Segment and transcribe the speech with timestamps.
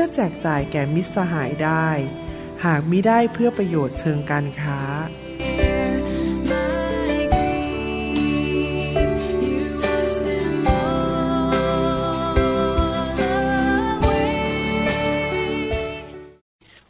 [0.00, 1.88] พื่อแจกจ่ายแก่มิตรสหายได้
[2.64, 4.80] หากมิได้เพื่อประโยชน์เชิงการค้า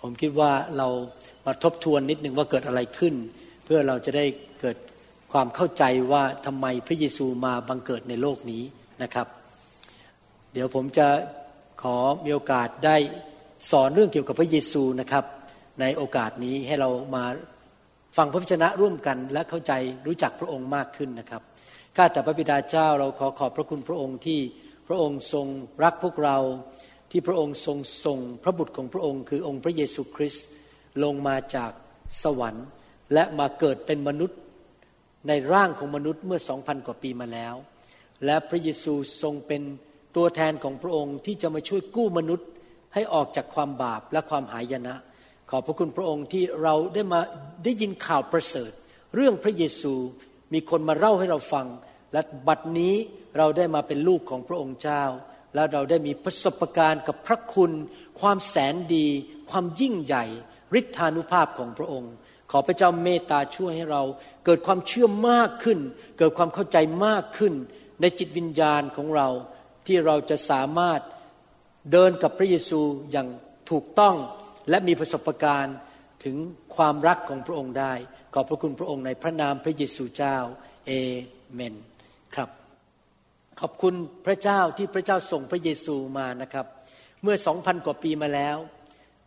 [0.00, 0.88] ผมคิดว่าเรา
[1.46, 3.14] มาทบทวนนิดนึงว่าเกิดอะไรขึ้น
[3.64, 4.24] เพื่อเราจะได้
[4.60, 4.76] เกิด
[5.32, 8.62] ความเข้าใจว่าทำไมพระเยซูมาบังเกิดในโลกนี้
[9.02, 9.26] นะครับ
[10.52, 11.08] เดี๋ยวผมจะ
[11.82, 12.96] ขอมีโอกาสได้
[13.70, 15.24] สอนเรื่องเกี่ยวกับพระเยซูนะครับ
[15.80, 17.24] ในโอกาสนี้ให้เรามา
[18.16, 19.72] ฟังพระวจนะร่วมกัน และเข้าใจ
[20.06, 21.42] รู้จักพระองค์มากขึ้นนะครับ
[21.96, 24.40] ข้าแต่พระบิดาเจ้าเราขอขอบพระคุณพระองค์ที่
[24.88, 25.46] พระองค์ทรง
[25.84, 26.38] รักพวกเรา
[27.10, 30.46] ที่พระองค์ทรงส่งพระบุตรของพระองค์คือองค์พระเยซูคริสต์
[31.04, 31.72] ลงมาจาก
[32.22, 32.66] สวรรค์
[33.12, 34.38] และมาเกิดเป็นมนุษย์
[35.28, 37.54] ในร่างของมนุษย์เมื่อสองพันกว่าปีมาแล้ว
[38.24, 39.62] และพระเยซูทรงเป็น
[40.18, 42.48] ตัวแทนของพระองค์ที่จะมาช่วยกู้มนุษย์
[42.94, 44.94] ให้ออกจากความบาปและความหายนะ
[45.50, 47.20] ขอบพระคุณพระองค์ที่เราได้มา
[47.64, 48.70] ได้ยินข่าวประเสริฐ
[49.14, 49.94] เรื่องพระเยซู
[50.52, 51.66] มีคนมาเล่าให้เราฟัง
[52.12, 52.94] และบัดนี้
[53.38, 55.04] เราได้มาเป็นลูกของพระองค์เจ้า
[55.54, 57.72] แล้วเราได้มีประสบการณ์กับพระคุณ
[58.20, 59.06] ความแสนดี
[59.50, 60.24] ความยิ่งใหญ่
[60.78, 62.12] ฤทธานุภาพของพระองค์
[62.50, 64.02] ขอพระเจ้าเมตตาช่วยให้เรา
[64.44, 65.78] เกิดความเชื่อมากขึ้น
[66.18, 66.76] เกิดความเข้าใจ
[67.06, 67.54] มากขึ้น
[68.00, 69.28] ในจิตวิญญาณของเรา
[69.88, 71.00] ที่เราจะสามารถ
[71.92, 72.80] เดินกับพระเยซู
[73.12, 73.28] อย่าง
[73.70, 74.16] ถูกต้อง
[74.70, 75.76] และมีประสบการณ์
[76.24, 76.36] ถึง
[76.76, 77.92] ความรักของพระองค์ได้
[78.34, 80.36] ขอบพระคุณพระองค์ในพระนามพระเยซูเจ้า
[80.86, 80.92] เอ
[81.52, 81.74] เมน
[82.34, 82.50] ครับ
[83.60, 83.94] ขอบคุณ
[84.26, 86.66] พระเจ้าที่พระเจ้าส่งพระเยซูมานะครับ
[87.22, 88.56] เมื่อสองพันกว่าปีมาแล้ว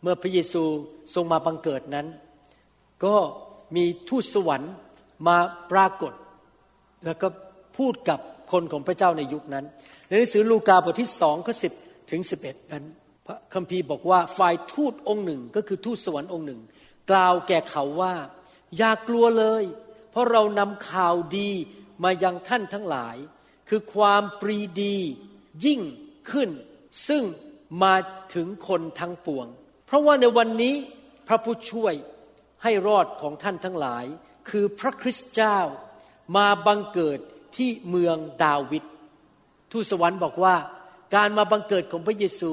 [0.02, 0.62] เมื่อพระเยซู
[1.14, 2.06] ทรงมาบังเกิดนั้น
[3.04, 3.16] ก็
[3.76, 4.72] มีทูตสวรรค์
[5.28, 5.36] มา
[5.72, 6.12] ปรากฏ
[7.04, 7.28] แล้วก็
[7.78, 8.20] พูดกับ
[8.52, 9.64] คนของพระเจ้าในยุคนั้น
[10.08, 11.72] ในหนังสือลูกาบทที่สองข้อสิบ
[12.10, 12.84] ถึงสิบเอ็ดนั้น
[13.26, 16.60] พระคัมภีร์บอกว่าฝ่ายทูตองค์หนึ่งก็คือทูตสวรรค์องค์หนึ่ง
[17.10, 18.14] กล่าวแก่เขาว่า
[18.76, 19.64] อย่ากลัวเลย
[20.10, 21.50] เพราะเรานำข่าวดี
[22.04, 23.16] มายังท่านทั้งหลาย
[23.68, 24.96] คือความปรีดี
[25.64, 25.80] ยิ่ง
[26.30, 26.50] ขึ้น
[27.08, 27.22] ซึ่ง
[27.82, 27.94] มา
[28.34, 29.46] ถึงคนทั้งปวง
[29.86, 30.74] เพราะว่าในวันนี้
[31.28, 31.94] พระผู้ช่วย
[32.62, 34.04] ให้รอดของท่านทั้งหลาย
[34.50, 35.58] คือพระคริสต์เจ้า
[36.36, 37.20] มาบังเกิด
[37.56, 38.84] ที่เมืองดาวิด
[39.72, 40.54] ทูตสวรรค์บอกว่า
[41.14, 42.50] การมาบังเกิดของพระเยซู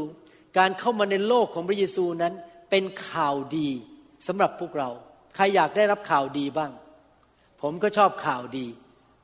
[0.58, 2.34] การเข้ามาในโลกของพระเยซูนั้น
[2.70, 3.70] เป็นข่าวดี
[4.28, 4.90] สำหรับพวกเรา
[5.36, 6.72] ใครอยากได้รับข่าวดีบ้าง
[7.62, 8.68] ผมก็ชอบข่าวดี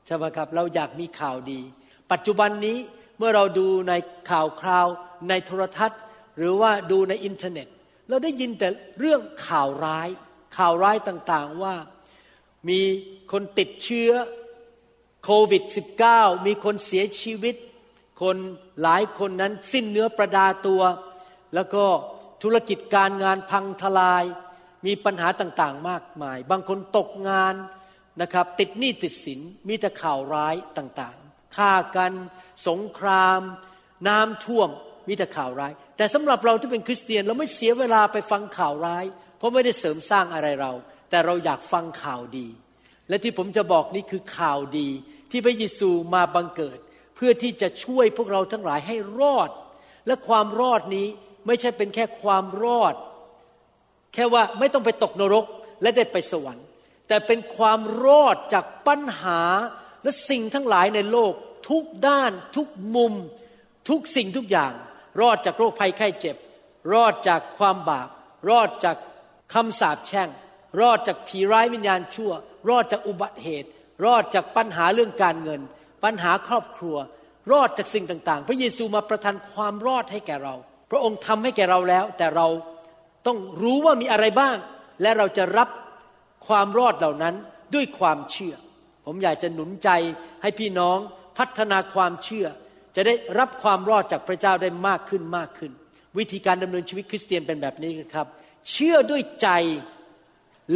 [0.06, 1.60] ใช่ไหมครับ เราอยากมีข่าวดี
[2.12, 2.78] ปัจจุบันนี้
[3.18, 3.92] เมื่อเราดูใน
[4.30, 4.86] ข่าวคราว
[5.28, 6.00] ในโทรทัศน์
[6.38, 7.66] หรือว่าดูในอินเทอร์เน็ต
[8.08, 8.68] เราได้ยินแต่
[9.00, 10.08] เรื่องข่าวร้าย
[10.56, 11.74] ข่าวร้ายต่างๆว่า
[12.68, 12.80] มี
[13.32, 14.10] คนติดเชื้อ
[15.28, 15.64] โควิด
[16.04, 17.54] -19 มีคนเสียชีวิต
[18.22, 18.36] คน
[18.82, 20.82] หลายคนนั้นสิ้นเนื้อประดาตัว
[21.54, 21.84] แล้วก็
[22.42, 24.24] ธุรกิจการงานพังทลาย
[24.86, 27.54] มีปัญหาต่างๆมากมาย บางคนตกงาน
[28.20, 32.12] นะครับติดหนี้ติดสินมีแต่ข่าวร้ายต่างๆฆ่ากัน
[32.68, 33.40] สงคราม
[34.08, 34.68] น้ำท่วม
[35.08, 39.04] มีแต่ข่าวร้าย แต่สำหรับเราที่เป็นคริสเตียนเราไม่เสียเวลาไปฟังข่าวร้าย
[39.38, 40.72] เพราะไม่ได้เสริมสร้างอะไรเรา
[41.10, 42.48] แต่เราอยากฟังข่าวดี
[43.08, 44.88] และที่ผมจะบอกนี่คือข่าวดี
[45.30, 46.78] ที่พระเยซูมาบังเกิด
[47.16, 49.50] เพื่อที่จะช่วยพวกเราทั้งหลายให้รอด
[50.06, 51.06] และความรอดนี้
[51.46, 52.94] ไม่ใช่เป็นแค่ความรอด
[54.14, 55.44] แค่ว่าไม่ต้องไปตกนรก
[55.82, 56.66] และได้ไปสวรรค์
[57.08, 59.40] แต่เป็นความรอดจากปัญหา
[60.02, 61.32] และสิ่งทั้งหลายในโลก
[61.68, 63.12] ทุกด้าน ทุกมุม
[63.88, 64.72] ทุกสิ่งทุกอย่าง
[65.20, 66.36] รอดจากโรคภัยไข้เจ็บ
[66.92, 68.08] รอดจากความบาป
[68.48, 68.96] รอดจาก
[69.54, 70.28] คำสาปแช่ง
[70.80, 72.32] รอดจากผีร้ายวิญญาณชั่ว
[72.68, 73.70] รอดจากอุบัติเหตุ
[74.04, 75.60] รอดจากปัญหาเรื่องการเงิน
[76.04, 76.96] ปัญหาครอบครัว
[77.52, 80.54] รอดจากสิ่งต่าง ๆ พระเยซูมาประทานความรอดให้แก่เรา
[80.90, 82.46] พระองค์ทำให้แก่เราแล้ว แต่เรา
[83.26, 84.56] ต้องรู้ว่ามีอะไรบ้าง
[85.02, 85.68] และเราจะรับ
[86.46, 87.34] ความรอดเหล่านั้น
[87.74, 88.54] ด้วยความเชื่อ
[89.06, 89.90] ผมอยากจะหนุนใจ
[90.42, 90.98] ให้พี่น้อง
[91.38, 92.46] พัฒนาความเชื่อ
[92.96, 95.72] จะได้รับความรอดจากพระเจ้าได้มากขึ้นมากขึ้น
[96.18, 98.26] วิธีการดำเนินชีวิตคริสเตียนเป็นแบบนี้ครับ
[98.70, 99.48] เชื่อด้วยใจ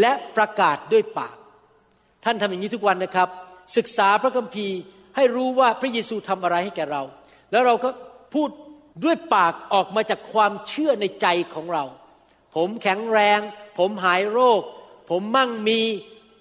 [0.00, 1.36] และประกาศด้วยปาก
[2.24, 3.28] ท่านทำอย่างนี้ทุกวันนะครับ
[3.76, 4.78] ศึกษาพระคัมภีร์
[5.16, 7.02] ให้รู้ว่าพระเยซูทำอะไรให้แก่เรา
[7.50, 7.90] แล้วเราก็
[8.34, 8.48] พูด
[9.04, 11.84] ด้วยปากออกมาจากความเชื่อในใจของเรา
[12.56, 13.40] ผมแข็งแรง
[13.78, 14.62] ผมหายโรค
[15.10, 15.80] ผมมั่งมี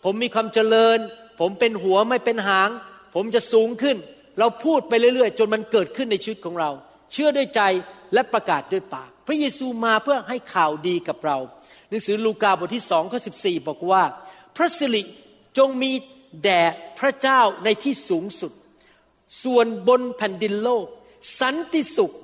[0.04, 1.00] ผมมีความเจริญ
[1.40, 2.70] ผมเป็นหัวไม่เป็นหาง
[3.16, 3.98] ผมจะสูงขึ้น
[4.40, 6.70] เราพูดไปเรื่อยๆ จนมันเกิดขึ้นในชีวิตของเรา
[7.12, 7.62] เชื่อด้วยใจ
[8.14, 11.38] และประกาศด้วยปาก พระเยซูมาเพื่อให้ข่าวดีกับเรา
[11.90, 13.36] หนังสือลูกาบทที่สองข้อสิบ
[13.68, 14.04] บอกว่า
[14.56, 15.04] พระสิริ
[15.60, 15.92] จงมี
[16.44, 16.62] แด่
[17.00, 18.52] พระเจ้าในที่สูงสุด
[19.44, 20.86] ส่วนบนแผ่นดินโลก
[21.40, 22.16] สันติสุข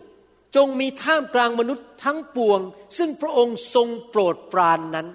[0.55, 2.59] จงมีท่ามกลางมนุษย์ทั้งปวง
[2.97, 5.07] ซึ่งพระองค์ทรงโปรดปรานนั้น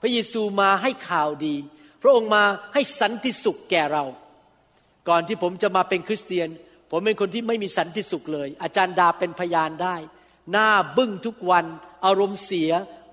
[0.00, 1.54] พระเยซูมาให้ข่าวดี
[2.02, 2.44] พระองค์มา
[2.74, 4.04] ให้สันติสุขแก่เรา
[5.08, 6.48] ก่อนที่ผมจะมาเป็นคริสเตียน
[6.90, 9.96] ผมเป็นคนที่ไม่มีสันติสุขเลย อาจารย์ดาเป็นพยานได้
[10.52, 11.66] หน้าบึ้งทุกวัน
[12.04, 12.70] อารมณ์เสีย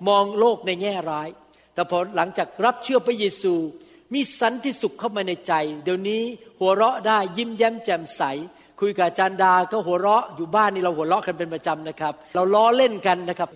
[0.08, 1.28] มองโลกในแง่ร้าย
[1.74, 3.54] แต่พอหลังจากรับเชื่อพระเยซู
[4.14, 5.52] มีสันติสุขเข้ามาในใจ
[5.84, 6.22] เดี๋ยวนี้
[6.60, 8.22] หัวเราะได้ยิ้มแย้มแจ่มใส
[8.80, 13.50] คุยกับจารย์ดาก็หัวเราะอยู่บ้านนี่เราหัวเราะกันเป็นประจำนะครับ เราล้อเล่นกันนะครับ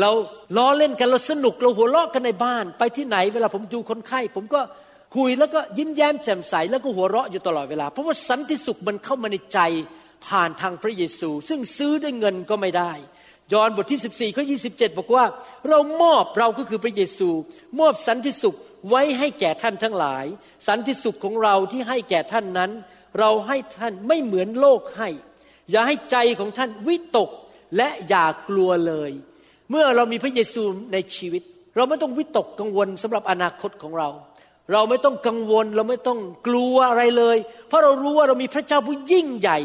[0.00, 0.10] เรา
[0.56, 4.60] ล้อเล่นกันเราสนุกเราหัวเราะกันในบ้าน ไปที่ไหนเวลาผมดูคนไข้ผมก็
[5.16, 9.58] คุยแล้วก็ยิ้มแย้มแจ่มใส แล้วก็หัวเราะอยู่ตลอดเวลา เพราะว่าสันติสุขมันเข้ามาในใจ
[10.26, 12.92] ผ่านทางพระเยซู ซึ่งซื้อด้วยเงินก็ไม่ได้
[13.52, 15.24] ยอห์นบทที่ 14ข้อ27บอกว่า
[15.68, 17.28] เรามอบเราก็คือพระเยซู
[17.80, 18.56] มอบสันติสุข
[18.88, 20.24] ไว้ให้แก่ท่านทั้งหลาย
[20.66, 22.70] สันติสุขของเราที่ให้แก่ท่านนั้น
[23.18, 25.08] เราให้ท่านไม่เหมือนโลกให้
[25.70, 27.30] อย่าให้ใจของท่านวิตก
[27.76, 29.10] และอย่ากลัวเลย
[29.70, 31.42] เมื่อเรามีพระเยซูในชีวิต
[31.76, 34.08] เราไม่ต้องวิตกกังวลสำหรับอนาคตของเรา
[34.72, 37.36] เราไม่ต้องกังวลเราไม่ต้องกลัวอะไรเลย
[37.68, 39.58] เพราะเรารู้ว่าเรามีพระเจ้าผู้ยิ่งใหญ่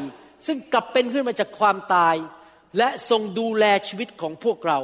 [0.46, 2.16] ซึ่งกลับเป็นขึ้นมาจากความตาย
[2.78, 4.80] และทรงดูแลชีวิตของพวกเรา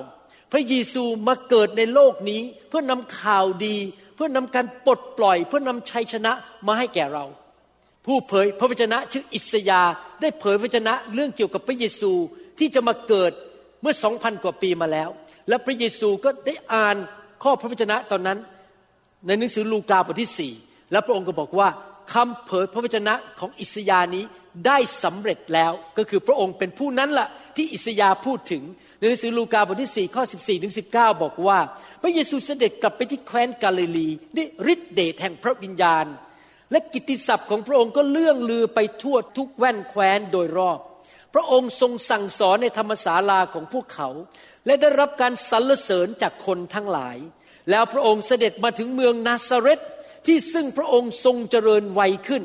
[0.51, 3.77] พระเยซูมาเกิดในโลกนี้เพื่อนำข่าวดี
[4.15, 6.31] เพื่อนำการปลดปล่อย เพื่อนำชัยชนะ
[6.67, 7.25] มาให้แก่เรา
[8.05, 9.81] ผู้เผยพระวจนะชื่ออิสยา
[10.21, 12.11] ได้เผยพระวจนะเรื่องเกี่ยวกับพระเยซู
[12.59, 13.31] ที่จะมาเกิด
[13.81, 15.09] เมื่อสองพันกว่าปีมาแล้ว
[15.49, 16.95] และพระเยซูก็ได้อ่าน
[17.43, 18.39] ข้อพระวจนะตอนนั้น
[19.25, 20.53] ในหนังสือลูกาบทที่สี่
[20.91, 21.67] แล้วพระองค์ก็บอกว่า
[22.13, 24.23] คำเผยพระวจนะของอิสยานี้
[24.67, 28.63] ได้สำเร็จแล้วก็คือพระองค์เป็นผู้นั้นละ่ะที่อิสยาพูดถึง
[28.97, 31.59] ในหนังสือลูกาบทที่สี่ข้อ14ถึง19 บอกว่า
[32.01, 36.05] พระเยซูเสด็จกลับไปที่แคว้นกาลิลีด้วยฤทธิเดชแห่งพระวิญญาณ
[36.71, 40.79] และกิตติศัพท์ของพระองค์ก็เลื่องลือไปทั่วทุกแว่นแคว้นโดยรอบ
[41.33, 44.09] พระองค์ทรงสั่งสอนในธรรมศาลาของพวกเขา
[44.65, 47.17] และได้รับการสรรเสริญจากคนทั้งหลาย
[47.69, 49.81] แล้วพระองค์เสด็จมาถึงเมืองนาซาเรต
[50.25, 52.43] ที่ซึ่งพระองค์ทรงเจริญวัยขึ้น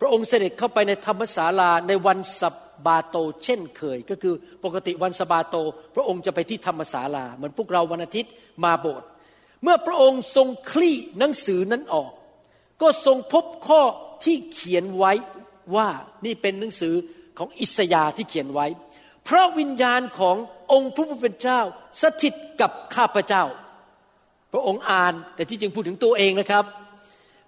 [0.00, 2.54] พระองค์เสด็จเข้าไปในธรรมศาลาในวันสับ
[2.86, 4.34] บาโตเช่นเคย ก็คือ
[4.64, 5.56] ปกติวันสบาโต
[5.94, 8.32] พระองค์จะไปที่ธรรมศาลา เหมือนพวกเราวันอาทิตย์
[8.64, 9.08] มาโบสถ์
[9.62, 12.12] เมื่อพระองค์ทรงคลี่หนังสือนั้นออก
[12.82, 13.82] ก็ทรงพบข้อ
[14.24, 15.12] ที่เขียนไว้
[15.76, 15.88] ว่า
[16.24, 16.94] นี่เป็นหนังสือ
[17.38, 18.66] ของอิสยาที่เขียนไว้
[19.28, 20.36] พระวิญญาณของ
[20.72, 21.60] องค์พระผู้เป็นเจ้า
[22.02, 23.44] สถิตกับข้าพเจ้า
[24.52, 26.64] พระองค์อ่านแต่ที่จริงพูดถึงตัวเองนะครับ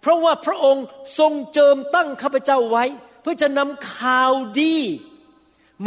[0.00, 0.84] เพราะว่าพระองค์
[1.18, 2.84] ทรงเจิมตั้งข้าพเจ้าไว้
[3.22, 4.76] เพื่อจะนำข่าวดี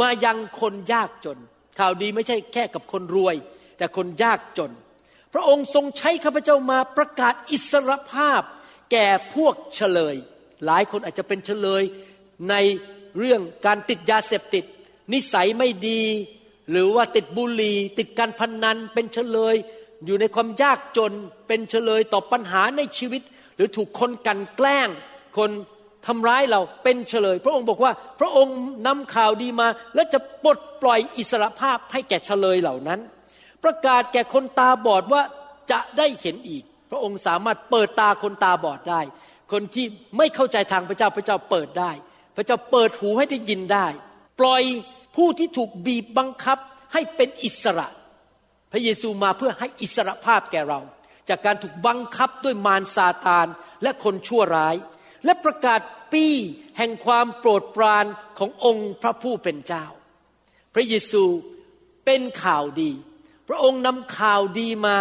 [0.00, 1.38] มายังคนยากจน
[1.78, 3.36] ข่าวดีไม่ใช่แค่กับคนรวย
[3.78, 4.70] แต่คนยากจน
[5.32, 8.42] พระองค์ทรงใช้ข้าพเจ้ามาประกาศอิสรภาพ
[8.92, 10.16] แก่พวกเฉลย
[10.66, 11.82] หลายคนอาจจะเป็นเฉลย
[12.50, 12.54] ใน
[13.18, 14.64] เรื่องการติดยาเสพติด
[15.12, 16.02] นิสัยไม่ดี
[16.70, 19.54] หรือว่าติดบุหรี่ติดการพนนันเป็นเฉลย
[20.04, 21.12] อยู่ในความยากจน
[21.46, 23.22] เป็นเฉลยต่อปัญหาในชีวิต
[23.56, 24.88] หรือถูกคนกันแกล้ง
[25.38, 25.50] คน
[26.06, 28.56] ทำร้ายเราเป็นเฉลย พระองค์บอกว่า พระองค์
[28.86, 33.00] นำข่าวดีมา และจะปลดปล่อยอิสรภาพให้แก่เฉลยเหล่านั้น
[33.64, 35.22] ประกาศแก่คนตาบอดว่า
[35.70, 39.00] จะได้เห็นอีก พระองค์สามารถเปิดตาคนตาบอดได้
[39.52, 39.86] คนที่
[40.18, 41.90] ไม่เข้าใจทางพระเจ้าพระเจ้าเปิดได้
[42.36, 43.86] พระเจ้าเปิดหูให้ได้ยินได้
[44.40, 44.62] ปล่อย
[45.16, 46.58] ผู้ที่ถูกบีบบังคับ
[46.92, 47.88] ให้เป็นอิสระ
[48.72, 50.80] พระเยซูมาเพื่อให้อิสระภาพแก่เรา
[51.28, 53.46] จากการถูกบังคับด้วยมารซาตาน
[53.82, 54.74] และคนชั่วร้าย
[55.24, 55.80] และประกาศ
[56.12, 56.26] ปี
[56.78, 58.04] แห่งความโปรดปราน
[58.38, 59.84] ขององค์พระผู้เป็นเจ้า
[60.74, 61.24] พระเยซู
[62.04, 62.92] เป็นข่าวดี
[63.48, 64.96] พระองค์นำข่าวดีมา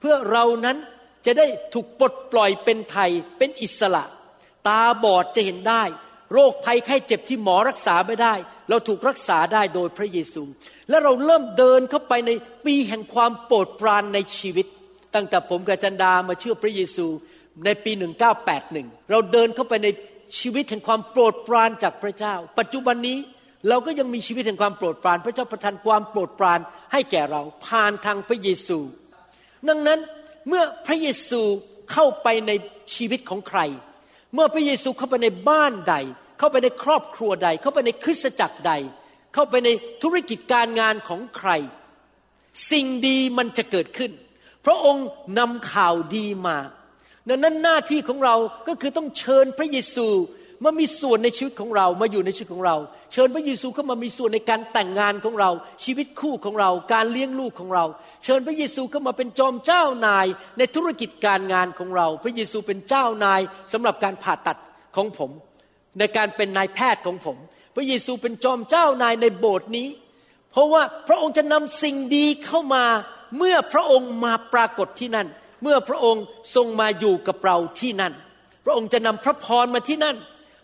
[0.00, 0.76] เพื่อเรานั้น
[1.26, 4.04] จะได้ถูกปลดปล่อยเป็นไทยเป็นอิสระ
[4.68, 5.82] ตาบอดจะเห็นได้
[6.32, 8.34] โรคภัยไข้เจ็บที่หมอรักษาไม่ได้
[8.68, 10.42] เราถูกรักษาได้โดยพระเยซู
[10.88, 12.30] และเราเริ่มเดินเข้าไปใน
[12.66, 14.66] ปีแห่งความโปรดปรานในชีวิต
[15.14, 17.06] ตั้งแต่ผมกับจันดามาเชื่อพระเยซู
[17.64, 17.92] ในปี
[18.50, 19.88] 1981 เราเดินเข้าไปใน
[20.38, 23.18] ชีวิตแห่งความโปรดปรานจากพระเจ้า ปัจจุบันนี้
[23.68, 26.60] เราก็ยังมีชีวิตแห่งความโปรดปราน พระเจ้าประทานความโปรดปราน
[26.92, 28.78] ให้แก่เราผ่านทางพระเยซู
[29.68, 30.00] ดังนั้น
[30.48, 31.42] เมื่อพระเยซู
[31.92, 32.52] เข้าไปใน
[32.94, 33.60] ชีวิตของใคร
[34.34, 35.94] เมื่อพระเยซูเข้าไปในบ้านใด
[36.38, 38.72] เข้าไปในครอบครัวใด เข้าไปในคริสตจักรใด
[39.34, 39.68] เข้าไปใน
[40.02, 41.50] ธุรกิจการงานของใคร
[42.70, 44.12] สิ่งดีมันจะเกิดขึ้น
[44.66, 45.06] พระองค์
[45.38, 46.58] นำข่าวดีมา
[47.28, 48.36] ดังนั้นหน้าที่ของเรา
[48.68, 50.08] ก็คือต้องเชิญพระเยซู
[50.64, 52.76] มามีส่วนในชีวิตของเรา มาอยู่ในชีวิตของเรา
[53.12, 55.50] เชิญพระเยซูเข้ามามีส่วนในการแต่งงานของเรา
[55.84, 57.84] ชีวิตคู่ของเรา การเลี้ยงลูกของเรา
[58.24, 60.26] เชิญพระเยซูเข้ามาเป็นจอมเจ้านาย
[60.58, 63.40] ในธุรกิจการงานของเรา พระเยซูเป็นเจ้านาย
[63.72, 64.58] สำหรับการผ่าตัด
[64.96, 65.30] ของผม
[65.98, 67.36] ในการเป็นนายแพทย์ของผม
[67.74, 69.88] พระเยซูเป็นจอมเจ้านายในโบสถ์นี้
[70.50, 72.84] เพราะว่าพระองค์จะนำสิ่งดีเข้ามา
[73.36, 75.28] เมื่อพระองค์มาปรากฏที่นั่น
[75.62, 78.14] เมื่อพระองค์ทรงมาอยู่กับเราที่นั่น
[78.64, 80.16] พระองค์จะนำพระพรมาที่นั่น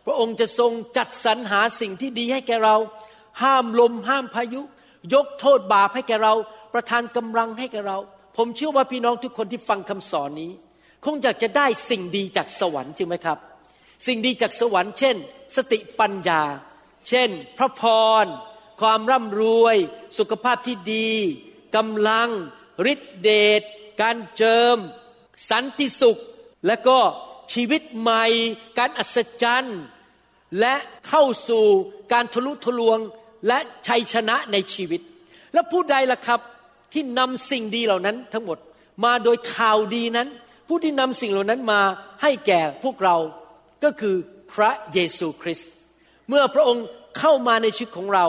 [0.06, 2.76] พระองค์จะทรงจัดสรรหาสิ่งที่ดีให้แก่เรา
[3.42, 4.60] ห้ามลมห้ามพายุ
[5.14, 6.34] ยกโทษบาปให้แก่เรา
[6.74, 7.98] ประทานกำลังให้แก่เรา
[8.36, 10.52] ผมเชื่อว่าพี่น้องทุกคนที่ฟังคำสอนนี้
[11.04, 13.38] คงอยากจะได้สิ่งดีจากสวรรค์จริงไหมครับ
[14.06, 15.16] สิ่งดีจากสวรรค์เช่น
[15.56, 16.42] สติปัญญา
[17.08, 17.82] เช่น พระพ
[18.24, 18.26] ร
[18.80, 19.76] ความร่ำรวย
[20.18, 21.10] สุขภาพที่ดี
[21.76, 22.28] กำลัง
[22.92, 23.30] ฤทธิเด
[23.60, 23.62] ช
[24.00, 24.76] การเจิม
[25.50, 26.20] สันติสุข
[26.66, 26.98] และก็
[27.52, 28.24] ชีวิตใหม่
[28.78, 29.80] การอัศจรรย์
[30.60, 30.74] และ
[31.08, 31.64] เข้าสู่
[32.12, 32.98] การทะลุทะลวง
[33.46, 33.58] และ
[33.88, 35.00] ชัยชนะในชีวิต
[35.52, 36.40] แล้วผู้ใดล่ะครับ
[36.92, 38.58] ที่นำสิ่งดีเหล่านั้นทั้งหมด
[39.04, 40.28] มาโดยข่าวดีนั้น
[40.68, 41.80] ผู้ที่นำสิ่งเหล่านั้นมา
[42.22, 43.16] ให้แก่พวกเรา
[43.84, 44.16] ก็คือ
[44.54, 45.72] พระเยซูคริสต์
[46.28, 46.86] เมื่อพระองค์
[47.18, 48.26] เข้ามาในชีวิตของเรา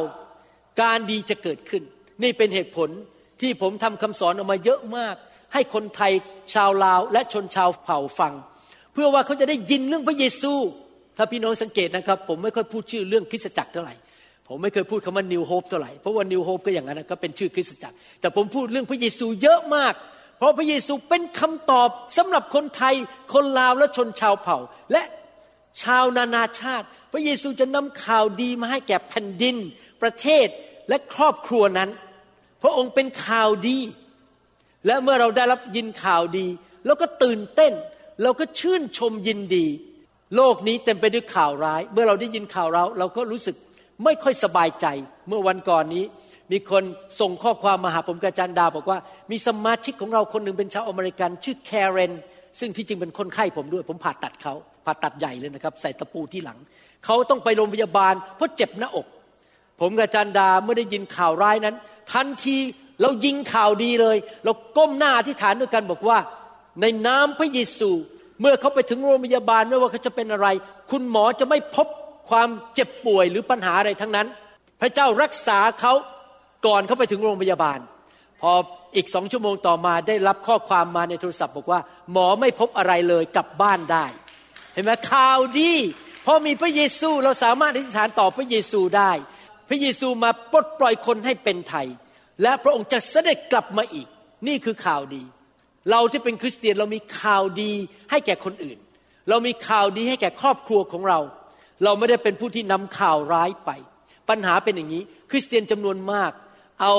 [0.81, 1.83] การดีจะเกิดขึ้น
[2.23, 2.89] นี่เป็นเหตุผล
[3.41, 5.15] ที่ผมทำคำสอนออกมาเยอะมาก
[5.53, 6.11] ให้คนไทย
[6.53, 8.33] ชาวลาว และชนชาวเผ่าฟัง
[8.93, 10.53] เพื่อว่าเขาจะได้ยินเรื่องพระเยซู
[11.17, 13.95] ถ้าพี่น้องสังเกตนะครับ ผมไม่ค่อยพูดชื่อเรื่องคริสตจักรเท่าไหร่
[14.47, 19.93] ผมไม่เคยพูดคำว่า New Hope เท่าไหร่เพราะว่า New Hope ก็อย่างนั้นก็เป็นชื่อคริสตจักร แต่ผมพูดเรื่องพระเยซูเยอะมาก
[20.37, 22.95] เพราะพระเยซูเป็นคำตอบสำหรับคนไทย
[23.33, 24.57] คนลาวและชนชาวเผ่า
[24.91, 25.03] และ
[25.83, 29.55] ชาวนานาชาติ พระเยซูจะนำข่าวดีมาให้แก่แผ่นดิน
[30.01, 30.47] ประเทศ
[30.89, 31.89] และครอบครัวนั้น
[32.63, 33.77] พระองค์เป็นข่าวดี
[34.85, 36.47] และเมื่อเราได้รับยินข่าวดี
[36.85, 37.73] เราก็ตื่นเต้น
[38.23, 39.65] เราก็ชื่นชมยินดี
[40.35, 43.55] โลกนี้เต็มไปด้วยข่าวร้าย เมื่อเราได้ยินข่าวร้ายเราก็รู้สึก
[44.03, 44.85] ไม่ค่อยสบายใจ
[45.27, 46.03] เมื่อวันก่อนนี้
[46.51, 46.83] มีคน
[47.19, 48.99] ส่งข้อความมาหาผมกับอาจารย์ดา บอกว่า
[49.31, 52.11] มีสมาชิกของเราคนหนึ่งเป็นชาวอเมริกัน ชื่อแคเรน
[52.59, 54.53] ซึ่งที่จริงเป็นคนไข้ผมด้วย ผมผ่าตัดเขา
[54.85, 56.57] ผ่าตัดใหญ่เลยนะครับใส่ตะปูที่หลัง
[57.05, 59.07] เขาต้องไปโรงพยาบาลเพราะเจ็บหน้าอก
[59.81, 61.75] ผมกับอาจารย์ดาเมื่อได้ยินข่าวร้ายนั้น
[62.11, 62.57] ทันที
[63.03, 66.17] เรายิงข่าวดีเลย เราก้มหน้าที่ฐานด้วยกันบอกว่า
[66.81, 67.91] ในนามพระเยซู
[68.41, 70.47] เมื่อเขาไปถึงโรงพยาบาลไม่ว่าเขาจะเป็นอะไร
[70.91, 71.87] คุณหมอจะไม่พบ
[72.29, 74.27] ความเจ็บป่วยหรือปัญหาอะไรทั้งนั้น
[74.81, 75.93] พระเจ้ารักษาเขา
[76.65, 77.79] ก่อนเขาไปถึงโรงพยาบาล
[78.41, 78.51] พอ
[78.95, 81.79] อีกสองชั่วโมงต่อมาได้รับข้อความมาในโทรศัพท์บอกว่า
[82.11, 84.05] หมอไม่พบอะไรเลยกลับบ้านได้
[84.73, 85.71] เห็นไหมข่าวดี
[86.25, 89.11] พอมีพระเยซูเราสามารถอธิษฐานต่อพระเยซูได้
[89.69, 91.87] พระเยซูมาปลดปล่อยคนให้เป็นไทย
[92.41, 94.07] และพระองค์จะเสด็จกลับมาอีก
[94.47, 95.23] นี่คือข่าวดี
[95.91, 97.71] เราที่เป็นคริสเตียนเรามีข่าวดี
[98.11, 98.77] ให้แก่คนอื่น
[99.29, 101.19] เรามีข่าวดีให้แก่ครอบครัวของเรา
[101.83, 103.69] เราไม่ได้เป็นผู้ที่นำข่าวร้ายไป
[104.29, 106.31] ปัญหาเป็นอย่างนี้ คริสเตียนจำนวนมาก
[106.81, 106.93] เอา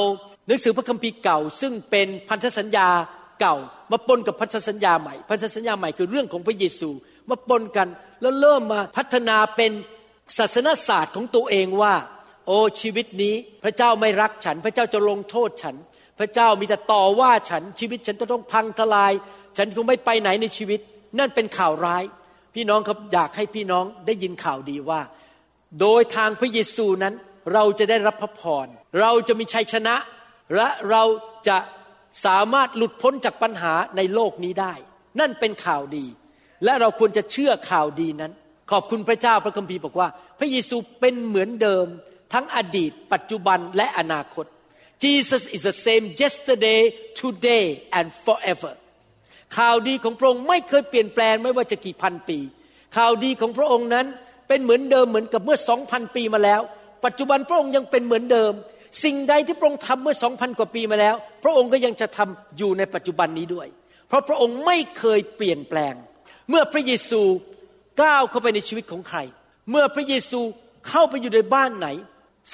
[0.47, 2.89] หนังสือพระคัมภีร์เก่า ซึ่งเป็นพันธสัญญา
[3.41, 3.57] เก่า
[3.93, 6.91] มาปนกับพันธสัญญาใหม่ พันธสัญญาใหม่คือเรื่องของพระเยซู
[7.31, 7.89] มาปนกัน
[8.21, 9.73] แล้วเริ่มมาพัฒนาเป็น
[10.39, 11.95] ศาสนศาสตร์ของตัวเองว่า
[12.47, 13.35] โอ้ชีวิตนี้
[13.65, 15.77] พระเจ้าไม่รักฉัน พระเจ้าจะลงโทษฉัน
[16.19, 19.13] พระเจ้ามีแต่ต่อว่าฉันชีวิตฉันจะต้องพังทลาย
[19.57, 20.81] ฉันคงไม่ไปไหนในชีวิต
[21.19, 22.05] นั่นเป็นข่าวร้าย
[22.55, 25.01] พี่น้องครับอยากให้พี่น้องได้ยินข่าวดีว่า
[25.81, 27.15] โดยทางพระเยซูนั้น
[27.55, 28.67] เราจะได้รับพระพร
[29.01, 29.95] เราจะมีชัยชนะ
[30.57, 31.05] และเรา
[31.49, 31.59] จะ
[32.25, 34.75] สามารถหลุดพ้นจากปัญหาในโลกนี้ได้
[35.21, 36.07] นั่นเป็นข่าวดี
[36.65, 38.33] และเราควรจะเชื่อข่าวดีนั้น
[38.71, 40.09] ขอบคุณพระเจ้าพระคัมภีร์บอกว่า
[40.39, 41.87] พระเยซูเป็นเหมือนเดิม
[42.35, 44.47] ทั้งอดีต ปัจจุบันและอนาคต
[45.05, 46.83] Jesus is the same yesterday
[47.21, 47.65] today
[47.99, 48.73] and forever
[49.57, 52.39] ข่าวดีของพระองค์ไม่เคยเปลี่ยนแปลงไม่ว่าจะกี่พันปี
[52.97, 54.07] ข่าวดีของพระองค์นั้น
[54.49, 56.61] เป็นเหมือนเดิมเหมือนกับเมื่อสองพันปีมาแล้ว
[57.05, 58.53] ปัจจุบันพระองค์ยังเป็นเหมือนเดิม
[59.05, 61.15] สิ่งใดที่พระองค์ทำเมื่อสองพันกว่าปีมาแล้ว
[61.45, 63.69] พระองค์ก็ยังจะทำอยู่ในปัจจุบันนี้ด้วย
[64.09, 65.95] เพราะพระองค์ไม่เคยเปลี่ยนแปลง
[66.51, 67.23] เมื่อพระเยซู
[68.03, 69.19] ก้าวเข้าไปในชีวิตของใคร
[69.71, 70.41] เมื่อพระเยซู
[70.89, 71.89] เข้าไปอยู่ในบ้านไหน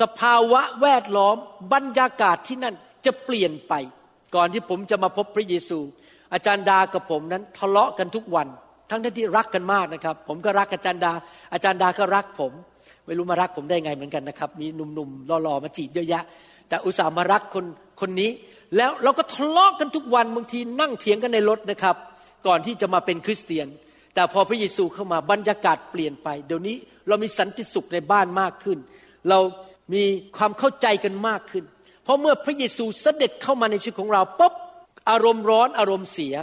[0.00, 1.36] สภาวะแวดล้อม
[1.72, 2.74] บรรยากาศที่นั่น
[3.06, 3.74] จะเปลี่ยนไป
[4.34, 5.78] ก่อนที่ผมจะมาพบพระเยซู
[6.32, 8.48] อาจารย์ดากับผมนั้นทะเลาะกันทุกวัน
[8.90, 11.12] ทั้งที่รักกันมากนะครับ ผมก็รักอาจารย์ดา
[11.52, 12.52] อาจารย์ดาก็รักผม
[13.06, 16.24] ไม่รู้มารักผมได้ไงเหมือนกันนะครับ มีหนุ่มๆหล่อๆมาจีบเยอะแยะ
[16.68, 17.64] แต่อุตส่าห์มารักคน
[18.00, 18.30] คนนี้
[18.76, 21.96] แล้วเราก็ทะเลาะกันทุกวันบางทีนั่งเถียงกันในรถนะครับ
[22.46, 23.66] ก่อนที่จะมาเป็นคริสเตียน
[24.14, 26.76] แต่พอพระเยซูเข้ามาบรรยากาศเปลี่ยนไป เดี๋ยวนี้
[27.08, 28.78] เรามีสันติสุขในบ้านมากขึ้น
[29.28, 29.38] เรา
[29.92, 30.04] มี
[30.36, 31.64] ความเข้าใจกันมากขึ้น
[32.04, 34.54] เพราะเมื่อพระเยซูเสด็จเข้ามาในชีวิตของเราปุ๊บ
[35.10, 36.34] อารมณ์ร้อนอารมณ์เสีย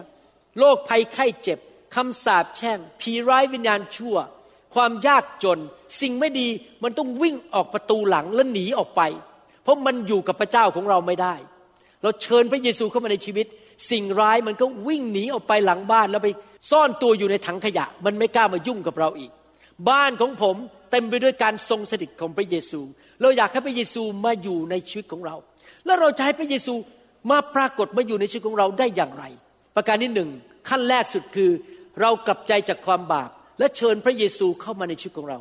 [0.60, 1.60] โรคภัยไข้เจ็บ
[1.96, 4.18] คำสาปแช่งผีร้ายวิญญาณชั่ว
[4.76, 5.60] ความยากจน
[6.02, 6.48] สิ่งไม่ดี
[6.84, 9.02] มันต้องวิ่งออกประตูหลังแล้วหนีออกไป
[9.64, 11.36] เพราะมันอยู่กับพระเจ้าของเราไม่ได้
[12.02, 13.46] เราเชิญพระเยซูเข้ามาในชีวิต
[13.92, 16.30] สิ่งร้ายมันก็วิ่งหนีออกไปหลังบ้านแล้วไป
[16.72, 19.32] ซ่อนตัวอยู่ในถังขยะ มันไม่กล้ามายุ่งกับเราอีก
[19.90, 20.56] บ้านของผม
[20.92, 22.82] เต็มไปด้วยการทรงสถิตของพระเยซู
[23.22, 25.36] เราอยากให้พระเยซูมาอยู่ในชีวิตของเรา
[25.86, 26.74] แล้วเราจะให้พระเยซู
[27.32, 29.24] มาปรากฏมาอยู่ในชีวิตของเราได้อย่างไร
[29.76, 30.30] ประการที่หนึ่ง
[30.70, 31.52] ขั้นแรกสุดคือ
[32.02, 35.40] เรากลับใจจากความบาป และเชิญพระเยซูเข้ามาในชีวิตของเรา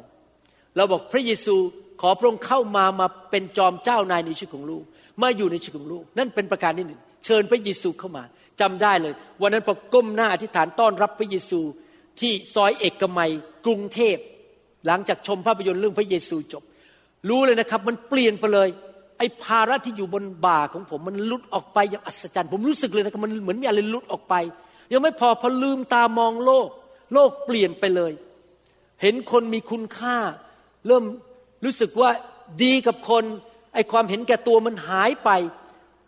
[0.76, 1.56] เราบอกพระเยซู
[2.00, 4.84] ขอพระองค์เข้ามามาเป็นจอมเจ้านายในชีวิตของลูก
[5.22, 8.24] มาอยู่ในชีวิตของลูก นั่นเป็นประการที่หนึ่งเชิญพระเยซูเข้ามา
[8.60, 11.60] จำได้เลย วันนั้นพอก้มหน้าอธิษฐานต้อนรับพระเยซู
[12.20, 13.30] ที่ซอยเอกมัย
[13.66, 14.16] กรุงเทพ
[14.86, 16.62] หลังจากชมภาพยนตร์เรื่องพระเยซูจบ
[17.28, 18.68] รู้เลยนะครับ มันเปลี่ยนไปเลย
[19.18, 24.34] ไอ้ภาระที่อยู่บนบ่าของผมมันลุดออกไปอย่างอัศจรรย์ ผมรู้สึกเลยนะครับมันเหมือนมีอะไรลุดออกไป
[24.92, 26.68] ยังไม่พอพอลืมตามองโลก
[27.12, 28.12] โลกเปลี่ยนไปเลย
[29.02, 30.16] เห็นคนมีคุณค่า
[30.86, 31.04] เริ่ม
[31.64, 32.10] รู้สึกว่า
[32.62, 33.24] ดีกับคน
[33.74, 35.30] ไอ้ความเห็นแก่ตัวมันหายไป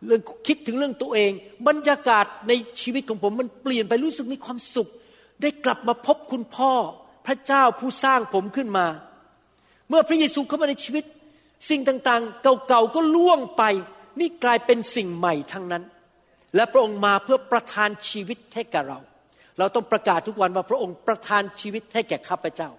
[0.07, 1.33] เรื่องคิดถึงเรื่องตัวเอง
[1.69, 4.89] บรรยากาศในชีวิตของผมมันเปลี่ยนไปรู้สึกมีความสุข
[5.41, 6.73] ได้กลับมาพบคุณพ่อ
[7.27, 8.87] พระเจ้าผู้สร้างผมขึ้นมา
[9.89, 11.05] เมื่อพระเยซูเข้ามาในชีวิต
[11.71, 13.63] สิ่งต่างๆ เก่าๆก็ล่วงไป
[14.21, 15.83] นี่กลายเป็นสิ่งใหม่ทั้งนั้น
[16.55, 18.99] และพระองค์มาเพื่อประทานชีวิตให้แก่เรา
[19.59, 22.71] เราต้องประกาศทุกวันว่าพระองค์ประทานชีวิตให้แก่ข้าพเจ้า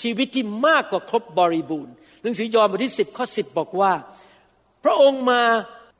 [0.00, 3.92] ชีวิตที่มากกว่าครบบริบูรณ์หนังสือยอห์นบทที่สิบข้อสิบบอกว่า
[4.84, 5.40] พระองค์มา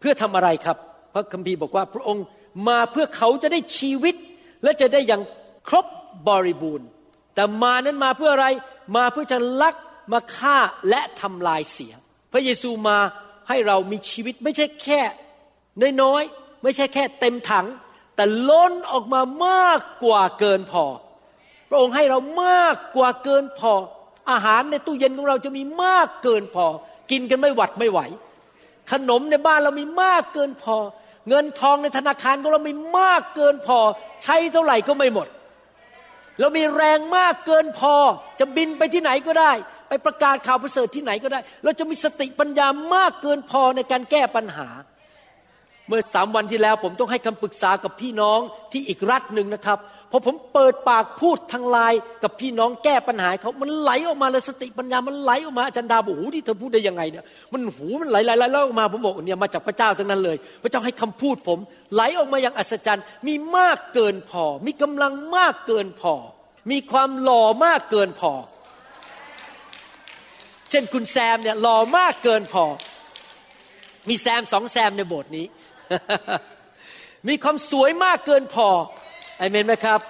[0.00, 0.76] เพื่อทำอะไรครับ
[1.14, 2.24] พระคัมภีร์บอกว่าพระองค์
[2.68, 4.14] มาเพื่อเขาจะได้ชีวิต
[4.62, 5.22] และจะได้อย่าง
[5.68, 5.86] ครบ
[6.28, 6.86] บริบูรณ์
[7.34, 8.46] แต่มานั้นมาเพื่ออะไร
[8.96, 9.76] มาเพื่อจะลัก
[10.12, 10.56] มาฆ่า
[10.88, 11.92] และทำลายเสีย
[12.32, 12.98] พระเยซูมา
[13.48, 15.00] ให้เรามีชีวิตไม่ใช่แค่
[16.02, 17.66] น้อยๆไม่ใช่แค่เต็มถัง
[18.16, 20.84] แต่ล้นออกมามากกว่าเกินพอ
[21.68, 23.72] พระองค์ให้เรามากกว่าเกินพอ
[24.30, 26.66] อาหารในตู้เย็นของเราจะมีมากเกินพอ
[27.10, 28.00] กินกันไม่หวัดไม่ไหว
[28.92, 30.76] ขนมในบ้านเรามีมากเกินพอ
[31.28, 33.78] เงินทองในธนาคารของเรามีมากเกินพอ
[34.24, 35.28] ใช้เท่าไหร่ก็ไม่หมด
[36.40, 37.94] เรามีแรงมากเกินพอ
[38.40, 39.52] จะบินไปที่ไหนก็ได้
[39.88, 44.68] ไปประกาศข่าวประเสริฐที่ไหนก็ได้ เราจะมีสติปัญญามากเกินพอในการแก้ปัญหา
[45.86, 48.40] เมื่อสามวันที่แล้วผมต้องให้คำปรึกษากับพี่น้อง
[48.72, 49.78] ที่อีกรัฐหนึ่งนะครับ
[50.12, 61.58] พอผมเปิดปากพูดทางไลน์กับพี่น้องแก้ปัญหาเขามันไหลออกมาเลยสติปัญญามันไหลออกมาอาจารย์ดาบอกโอ้โหที่เธอพูดได้ยังไงเนี่ยมันหูมันไหลไหลไหลออกมาผมบอกเนี่ยมาจากพระเจ้าทั้งนั้นเลย พระเจ้าให้คำพูดผม
[61.94, 66.14] ไหลออกมาอย่างอัศจรรย์ มีมากเกินพอ มีกำลังมากเกินพอ
[66.70, 68.32] มีความหล่อมากเกินพอ
[70.70, 72.64] เช่นคุณแซมเนี่ยหล่อมากเกินพอ
[74.08, 75.46] มีแซมสองแซมในโบสถ์นี้
[77.28, 78.68] มีความสวยมากเกินพอ
[79.42, 80.00] อเมนไหมครับ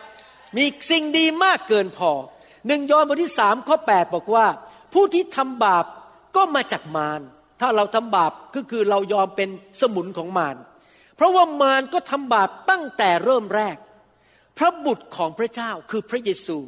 [0.57, 2.13] มีสิ่งดีมากเกินพอ
[2.67, 4.47] หนึ่งยอห์นบทที่สามข้อแปดบอกว่า
[4.93, 5.85] ผู้ที่ทำบาป
[6.37, 7.21] ก็มาจากมาร
[7.61, 9.49] ถ้าเราทำบาปก็คือเรายอมเป็น
[9.81, 10.57] สมุนของมาร
[11.17, 13.77] เพราะว่ามารก็ทำบาปตั้งแต่เริ่มแรก
[14.59, 16.59] พระบุตรของพระเจ้าคือพระเยซู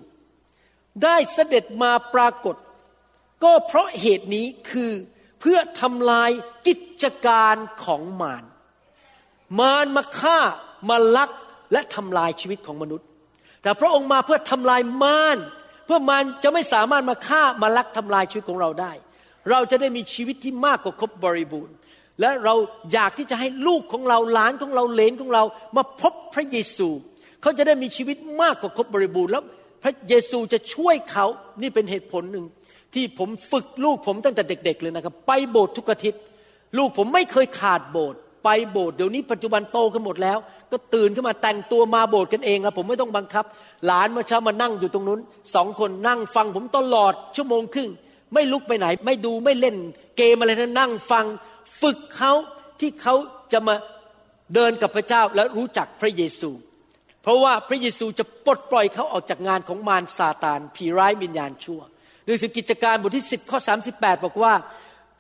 [1.03, 2.57] ได้เสด็จมาปรากฏ
[3.45, 4.93] ก็เพราะเหตุนี้คือ
[5.41, 6.31] เพื่อทำลาย
[6.67, 8.45] กิจการของมาร
[9.61, 10.39] มารมาฆ่า
[10.89, 11.31] มาลัก
[11.75, 13.07] และทำลายชีวิตของมนุษย์
[13.63, 15.39] แต่พระองค์มาเพื่อทำลายมาร
[15.87, 18.93] เพื่อมารจะไม่สามารถมาฆ่ามาลักทำลายชีวิตของเราได้
[19.51, 21.75] เราจะได้มีชีวิตที่มากกว่าครบบริบูรณ์
[22.21, 22.55] และเรา
[22.93, 25.45] อยากที่จะให้ลูกของเราหลานของเราเลนของเรา
[25.77, 26.89] มาพบพระเยซู
[27.43, 29.45] เขาจะได้มีชีวิตมากกว่าครบบริบูรณ์แล้ว
[29.83, 31.27] พระเยซูจะช่วยเขา
[31.63, 32.47] นี่เป็นเหตุผลหนึ่ง
[32.95, 36.21] ที่ผมฝึกลูกผมตั้งแต่เด็ก ๆ เลยนะครับ ไปโบสถ์ทุกอาทิตย์
[36.79, 40.39] ลูกผมไม่เคยขาดโบสถ์ ไปโบสถ์เดี๋ยวนี้ปัจจุบันโตกันหมดแล้ว
[40.73, 43.45] ก็ตื่นขึ้นมาแต่งตัวมาโบสถ์กันเองครับผมไม่ต้องบังคับ
[43.87, 45.21] หลานมาเช้ามานั่งอยู่ตรงนู้น
[45.55, 47.91] สองคนนั่งฟังผมตลอดชั่วโมงครึ่ง
[48.35, 49.77] ไม่ลุกไปไหน ไม่ดูไม่เล่น
[50.17, 51.27] เกมอะไรนะนั่งฟัง
[51.81, 52.33] ฝึกเขา
[52.81, 53.15] ที่เขา
[53.53, 53.75] จะมา
[54.55, 56.51] เดินกับพระเจ้าและรู้จักพระเยซู
[57.23, 61.81] เพราะว่าพระเยซูจะปลดปล่อยเขาออกจากงานของมารซาตานผีร้ายวิญญาณชั่ว
[62.25, 63.59] หนังสือกิจการบทที่ 10 ข้อ
[63.93, 64.53] 38 บอกว่า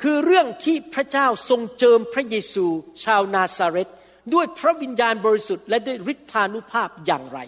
[0.03, 2.67] คือเรื่องที่พระเจ้าทรงเจิมพระเยซู
[3.05, 3.89] ชาวนาซาเรต
[4.35, 7.39] ด้วยพระวิญญาณบริสุทธิ์และด้วยฤทธานุภาพอย่างไร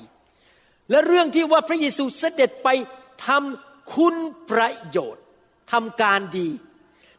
[0.90, 2.68] และเรื่องที่ว่าพระเยซูเสด็จไป
[3.26, 4.16] ทำคุณ
[4.50, 5.24] ประโยชน์
[5.72, 6.48] ทำการดี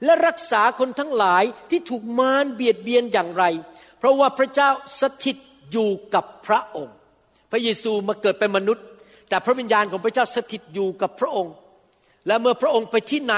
[0.04, 3.44] และรักษาคนทั้งหลายที่ถูกมารเบียดเบียนอย่างไร
[3.98, 4.70] เพราะว่าพระเจ้า
[5.02, 5.38] สถิต
[5.72, 6.96] อยู่กับพระองค์
[7.52, 8.86] พระเยซูมาเกิดเป็นมนุษย์
[9.30, 11.54] แต่พระวิญญาณของพระเจ้าสถิตอยู่กับพระองค์
[12.28, 13.36] และเมื่อพระองค์ไปที่ไหน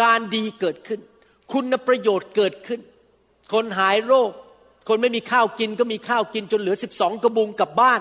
[0.00, 1.00] การดีเกิดขึ้น
[1.52, 2.80] คุณประโยชน์เกิดขึ้น
[3.52, 4.30] คนหายโรค
[4.88, 8.00] คนไม่มีข้าวกินก็มีข้าวกินจนเหลือสิบสองกระบุงกลับบ้าน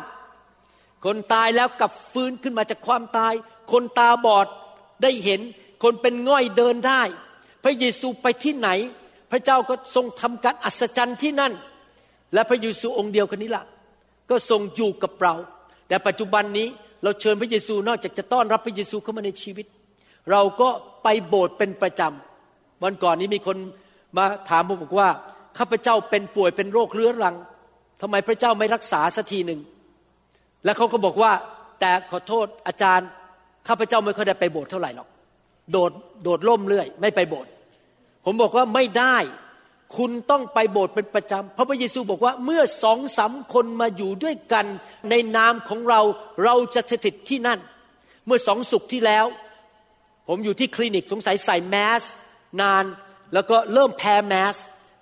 [1.06, 3.34] คนตายแล้วกลับฟื้นขึ้นมาจากความตาย
[3.72, 4.48] คนตาบอด
[5.04, 5.42] ได้เห็น
[5.84, 7.02] คนเป็นง่อยเดินได้
[7.64, 8.70] พระเยซูไปที่ไหน
[9.32, 11.54] พระเจ้าก็ทรงทำการอัศจรรย์ที่นั่น
[12.34, 13.64] และพระเยซูองค์เดียวกันนี้ละ่ะ
[14.30, 15.34] ก็ทรงอยู่กับเรา
[15.88, 16.68] แต่ปัจจุบันนี้
[17.04, 19.66] เราเชิญพระเยซูนอกจากจะต้อนรับพระเยซูเข้ามาในชีวิต
[20.32, 20.70] เราก็
[21.04, 23.58] ไปโบสถ์เป็นประจำวันก่อนนี้มีคน
[24.18, 25.10] มาถามผมบอกว่า
[25.58, 27.36] ข้าพเจ้าเป็นป่วยเป็นโรคเรื้อรัง
[28.02, 29.60] ทำไมพระเจ้าไม่รักษาสักทีหนึ่ง
[30.66, 31.32] แล้วเขาก็บอกว่า
[31.80, 33.08] แต่ขอโทษอาจารย์
[33.68, 35.10] ข้าพเจ้าไม่เคยได้ไปโบสถ์เท่าไหร่หรอก
[35.72, 35.92] โดด
[36.24, 37.52] โดดล่มเรื่อย ไม่ไปโบสถ์
[38.26, 39.18] ผมบอกว่าไม่ได้
[39.98, 44.66] คุณต้องไปโบสถ์เป็นประจำ พระพระเยซูบอกว่าเมื่อสองสามคนมาอยู่ด้วยกัน
[45.10, 46.02] ในนามของเรา
[46.44, 47.60] เราจะสถิตที่นั่น
[48.26, 49.26] เมื่อสองสุขที่แล้ว
[50.28, 52.04] ผมอยู่ที่คลินิกสงสัยใส่แมส
[52.62, 52.86] นาน
[53.34, 54.56] แล้วก็เริ่มแพ้แมส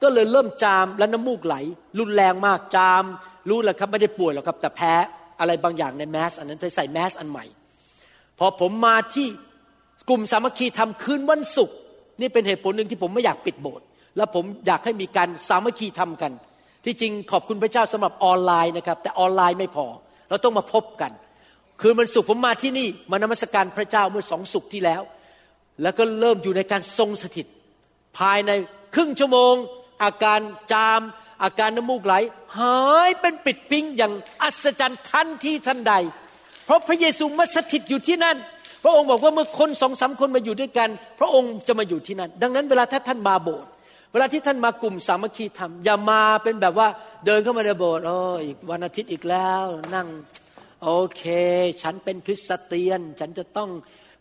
[0.04, 1.56] ก็เลยเริ่มจามและน้ำมูกไหล
[2.00, 3.04] รุนแรงมากจาม
[3.50, 4.94] รู้แล้วครับไม่ได้ป่วยหรอกครับ แต่แพ้
[5.40, 7.46] อะไรบางอย่างในแมส อันนั้นไปใส่แมสอันใหม่
[8.40, 9.28] พอผมมาที่
[10.10, 11.76] กลุ่มสามัคคีทำคืนวันศุกร์
[12.22, 13.86] นี่เป็นเหตุผลหนึ่งที่ผมไม่อยากปิดโบสถ์
[14.18, 16.32] และผมอยากให้มีการสามัคคีทำกัน
[16.86, 19.88] ที่จริงขอบคุณพระเจ้าสำหรับออนไลน์นะครับ แต่ออนไลน์ไม่พอ
[20.30, 21.12] เราต้องมาพบกัน
[21.82, 25.02] คืนวันศุกร์ผมมาที่นี่มานมัสการพระเจ้าเมื่อสองศุกร์ที่แล้ว
[25.82, 27.48] แล้วก็เริ่มอยู่ในการทรงสถิต
[28.18, 28.52] ภายใน
[28.96, 29.54] ครึ่งชั่วโมง
[30.04, 30.40] อาการ
[30.72, 31.02] จาม
[31.44, 32.14] อาการน้ำมูกไหล
[32.58, 35.94] หายเป็นปิดปิ้งอย่างอัศจรรย์ทันที่ทันใด
[36.66, 38.38] เพราะพระเยซูมาสถิตอยู่ที่นั่น
[38.84, 43.70] พระองค์บอกว่าเมื่อคนสองสามคนมาอยู่ด้วยกัน พระองค์จะมาอยู่ที่นั่น ดังนั้นเวลาถ้าท่านมาโบสถ์
[44.12, 46.88] เวลาที่ท่านมากลุ่มสามัคคีธรรมอย่ามาเป็นแบบว่า
[47.26, 50.08] เดินเข้ามาในโบสถ์โอ้อีกวันอาทิตย์อีกแล้วนั่ง
[50.84, 51.24] โอเค
[51.84, 53.70] ฉันเป็นคริสเตียน ฉันจะต้อง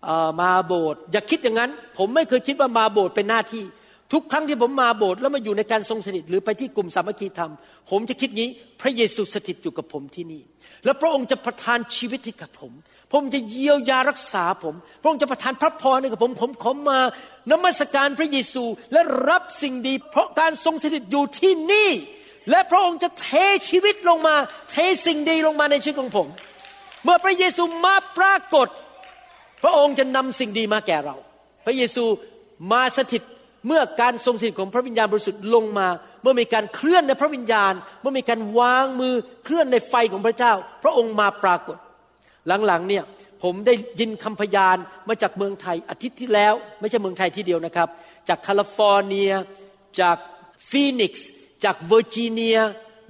[0.08, 3.64] ออมาโบสถ์อย่าคิดอย่างนั้น ผมไม่เคยคิดว่ามาโบสถ์เป็นหน้าที่
[4.12, 7.52] ทุกครั้งที่ผมมาโบสถ์แล้วมาอยู่ในการทรงสถิตหรือไปที่กลุ่มสามัคคีธรรม
[7.90, 10.42] ผมจะคิดงี้ พระเยซูสถิตอยู่กับผมที่นี่
[10.84, 12.72] แล้วพระองค์จะประทานชีวิตให้กับผม
[13.10, 16.98] พระองค์จะเยียวยารักษาผม พระองค์จะประทานพระพรให้กับผม ผมขอมา
[17.50, 21.90] นมัสการพระเยซูและรับสิ่งดี เพราะการทรงสถิตอยู่ที่นี่
[22.50, 23.28] และพระองค์จะเท
[23.70, 24.36] ชีวิตลงมา
[24.70, 26.28] เทสิ่งดีลงมาในชีวิตของผม
[27.04, 28.68] เมื่อพระเยซูมาปรากฏ
[29.62, 31.16] พระองค์จะนำสิ่งดีมาแก่เรา
[31.66, 32.04] พระเยซู
[32.72, 33.22] มาสถิต
[33.66, 35.88] เมื่อการทรงสถิตของพระวิญญาณบริสุทธิ์ลงมา
[36.22, 41.76] เมื่อมีการเคลื่อนในพระวิญญาณ เมื่อมีการวางมือเคลื่อนในไฟของพระเจ้า พระองค์มาปรากฏ
[42.66, 43.04] หลังๆเนี่ย
[43.42, 44.76] ผมได้ยินคำพยาน
[45.08, 47.88] มาจากเมืองไทยอาทิตย์ที่แล้ว ไม่ใช่เมืองไทยที่เดียวนะครับ
[48.28, 49.32] จากแคลิฟอร์เนีย
[50.00, 50.16] จาก
[50.70, 51.28] ฟีนิกซ์
[51.64, 52.58] จากเวอร์จิเนีย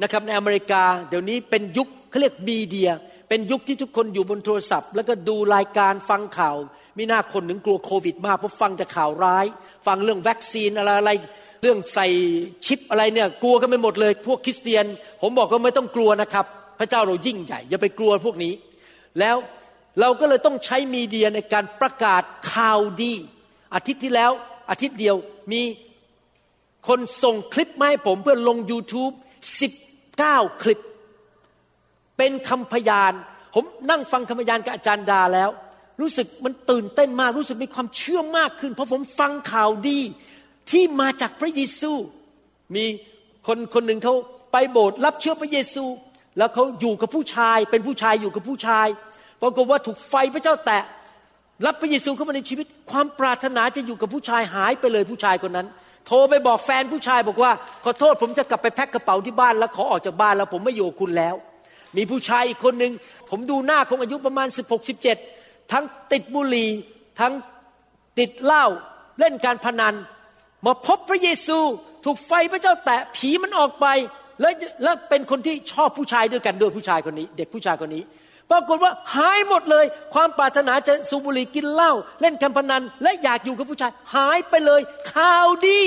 [0.03, 2.91] นะครับในอเมริกา เดี๋ยวนี้เป็นยุคเขาเรียก media
[3.35, 6.57] เป็นยุคที่ทุกคนอยู่บนโทรศัพท์ แล้วก็ดูรายการฟังข่าว
[6.99, 9.47] มีน้าคนหนึ่งกลัวโควิดมากเพราะฟังแต่ข่าวร้าย
[9.87, 11.11] ฟังเรื่องวัคซีนอะไรอะไร
[11.63, 12.09] เรื่องใส่
[12.67, 14.85] ชิปอะไรเนี่ยกลัวกันไปหมดเลย พวกคริสเตียน
[15.23, 16.47] ผมบอกว่าไม่ต้องกลัวนะครับ
[16.79, 18.53] พระเจ้าเรายิ่งใหญ่อย่าไปกลัวพวกนี้
[19.21, 19.37] แล้ว
[20.01, 23.13] เราก็เลยต้องใช้มีเดียในการประกาศข่าวดี
[23.75, 24.33] อาทิตย์ที่แล้ว
[24.71, 25.17] อาทิตย์เดียว
[25.53, 25.63] มี
[26.89, 29.15] คนส่งคลิปมาให้ผมเพื่อลง YouTube
[29.93, 30.81] 19 คลิป
[32.19, 33.13] เป็นคำพยาน
[33.55, 35.51] ผมนั่งฟังคำพยานกับอาจารย์ดาแล้ว
[36.01, 40.01] รู้สึกมันตื่นเต้นมาก รู้สึกมีความเชื่อมากขึ้น เพราะผมฟังข่าวดี
[40.71, 41.93] ที่มาจากพระเยซู
[42.75, 42.85] มี
[43.47, 44.15] คนคนหนึ่งเขา
[44.53, 45.85] ไปโบสถ์รับเชื่อพระเยซู
[46.39, 48.87] แล้วเขาอยู่กับผู้ชาย เป็นผู้ชายอยู่กับผู้ชาย
[49.43, 50.85] ปรากฏว่าถูกไฟพระเจ้าแตะ
[51.67, 55.67] รับพระเยซูเข้ามาในชีวิต ความปรารถนาจะอยู่กับผู้ชายหายไปเลยผู้ชายคนนั้น
[56.07, 57.53] โทรไปบอกแฟนผู้ชายบอกว่า
[57.85, 61.35] ขอโทษผมจะกลับไปแพ็คกระเป๋าที่บ้านแล้วขอออกจากบ้านแล้วผมไม่อยู่คุณแล้ว
[61.97, 62.93] มีผู้ชายอีกคนหนึ่ง
[63.31, 66.71] ผมดูหน้าคงอายุประมาณ 16 17 ทั้งติดบุหรี่
[67.21, 67.33] ทั้ง
[68.19, 68.67] ติดเหล้า
[69.19, 69.95] เล่นการพนัน
[70.67, 71.59] มาพบพระเยซู
[72.05, 73.87] ถูกไฟพระเจ้าแตะผีมันออกไป
[74.41, 78.03] แล้วแล้วเป็นคนที่ชอบผู้ชายด้วยกันด้วยผู้ชายคนนี้ เด็กผู้ชายคนนี้
[78.51, 84.81] ปรากฏว่าหายหมดเลย ความปรารถนาจะสูบบุหรี่กินเหล้าเล่นการพนัน และอยากอยู่กับผู้ชาย หายไปเลย
[85.13, 85.81] ข่าวดี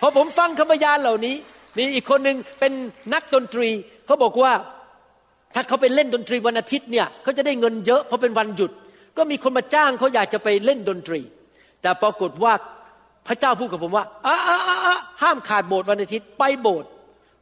[0.00, 1.36] พอผมฟังคำพยานเหล่านี้
[1.78, 2.72] มีอีกคนหนึ่งเป็น
[3.14, 3.68] นักดนตรี
[4.06, 8.70] เขาบอกว่าาเขาไปเล่นดนตรีวันอาทิตย์เนี่ยเขาจะได้เงินเยอะเพราะเป็นวันหยุด
[9.16, 11.20] ก็มีคนมาจ้างเขาอยากจะไปเล่นดนตรี
[11.82, 12.52] แต่ปรากฏว่า
[13.26, 14.36] พระเจ้าพูดกับผมว่าอ้า
[15.22, 16.88] ห้ามขาดโบสถ์วันอาทิตย์ไปโบสถ์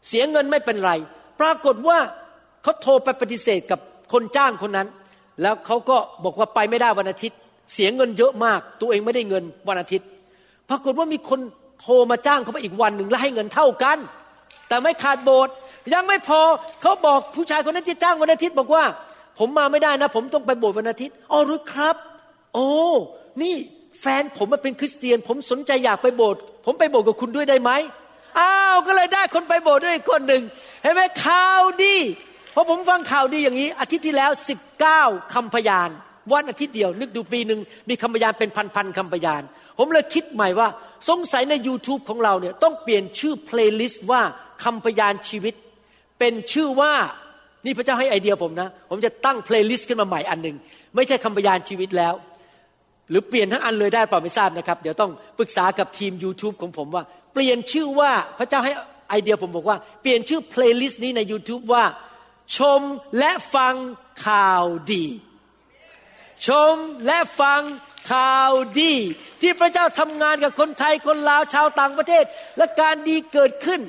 [0.08, 0.92] เสียเงินไม่เป็นไร
[1.40, 1.98] ปรากฏว่า
[2.62, 3.80] เขาโทรไปปฏิเสธกับ
[4.12, 4.88] คนจ้างคนนั้น
[5.42, 7.38] แล้วเขาก็บอกว่าไปไม่ได้วันอาทิตย์
[7.72, 10.06] เสียเงินเยอะมาก ตัวเองไม่ได้เงินวันอาทิตย์
[10.68, 11.40] ปรากฏว่ามีคน
[11.80, 13.98] โทรมาจ้างเขาไปอีกวันหนึ่งแล้วให้เงินเท่ากัน
[14.68, 15.54] แต่ไม่ขาดโบสถ์
[15.94, 16.40] ยังไม่พอ
[16.82, 18.84] เขาบอกผู้ชายคนนั้นที่จ้างวันอาทิตย์บอกว่า
[19.38, 21.96] ผมมาไม่ได้นะ ผมต้องไปโบสถ์วันอาทิตย์อ๋อหรือครับ
[22.54, 22.68] โอ้
[23.42, 23.54] นี่
[24.00, 27.70] แฟนผมมาเป็นคริสเตียน ผมสนใจอยากไปโบสถ์ผมไปโบสถ์กับคุณด้วยได้ไหม
[28.38, 30.42] อ้าวก็เลยได้คนไปโบสถ์ด้วยคนหนึ่ง
[30.82, 31.96] เห็นไหมข่าวดี
[32.52, 35.02] พอผมฟังข่าวดีอย่างนี้ อาทิตย์ที่แล้วสิบเก้า
[35.34, 35.90] คำพยาน
[36.32, 39.42] วันอาทิตย์เดียว นึกดูปีหนึ่งมีคำพยานเป็นพันๆคำพยาน
[39.78, 40.68] ผมเลยคิดใหม่ว่า
[41.08, 44.22] สงสัยใน YouTube ของเราเนี่ยต้องเปลี่ยนชื่อ playlist ว่า
[44.64, 45.54] คำพยานชีวิต
[46.18, 46.94] เป็นชื่อว่า
[47.64, 50.56] นี่พระเจ้าให้ไอเดียผมนะ ผมจะตั้ง playlist ขึ้นมาใหม่อันหนึ่ง
[50.94, 52.14] ไม่ใช่คำพยานชีวิตแล้ว
[53.10, 57.02] หรือเปลี่ยนทั้งอันเลยได้เปล่าไม่ทราบนะครับ เดี๋ยวต้องปรึกษากับทีม YouTube ของผมว่า
[57.34, 58.72] เปลี่ยนชื่อว่าพระเจ้าให้
[59.08, 61.84] ไอเดียผมบอกว่า เปลี่ยนชื่อ playlist นี้ใน YouTube ว่า
[62.56, 62.80] ชม
[63.18, 63.74] และฟัง
[64.26, 65.06] ข่าวดี
[66.46, 66.74] ชม
[67.06, 67.60] และฟัง
[68.12, 68.94] ข่าวดี
[69.40, 72.24] ที่พระเจ้าทำงานกับคนไทยคนลาวชาวต่างประเทศ
[72.56, 73.80] และการดีเกิดขึ้น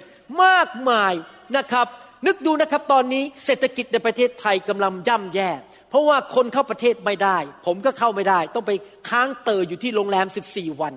[0.44, 1.14] มากมาย
[1.58, 1.88] นะครับ
[2.26, 5.50] นึกดูนะครับตอนนี้เศรษฐกิจในประเทศไทยกำลังย่ำแย่
[5.90, 8.72] เพราะว่าคนเข้าประเทศไม่ได้ ผมก็เข้าไม่ได้ ต้องไป
[9.10, 10.94] ค้างเตออยู่ที่โรงแรม 14 วัน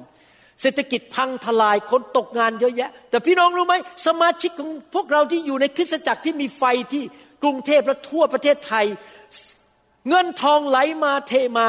[0.63, 3.75] เศรษฐกิจพังทลายคนตกงานเยอะแยะ แต่พี่น้องรู้ไหม
[4.07, 7.03] สมาชิกของพวกเราที่อยู่ในคริสตจักรที่มีไฟที่
[7.43, 8.87] กรุงเทพและทั่วประเทศไทย
[10.09, 11.67] เงินทองไหลมาเทมา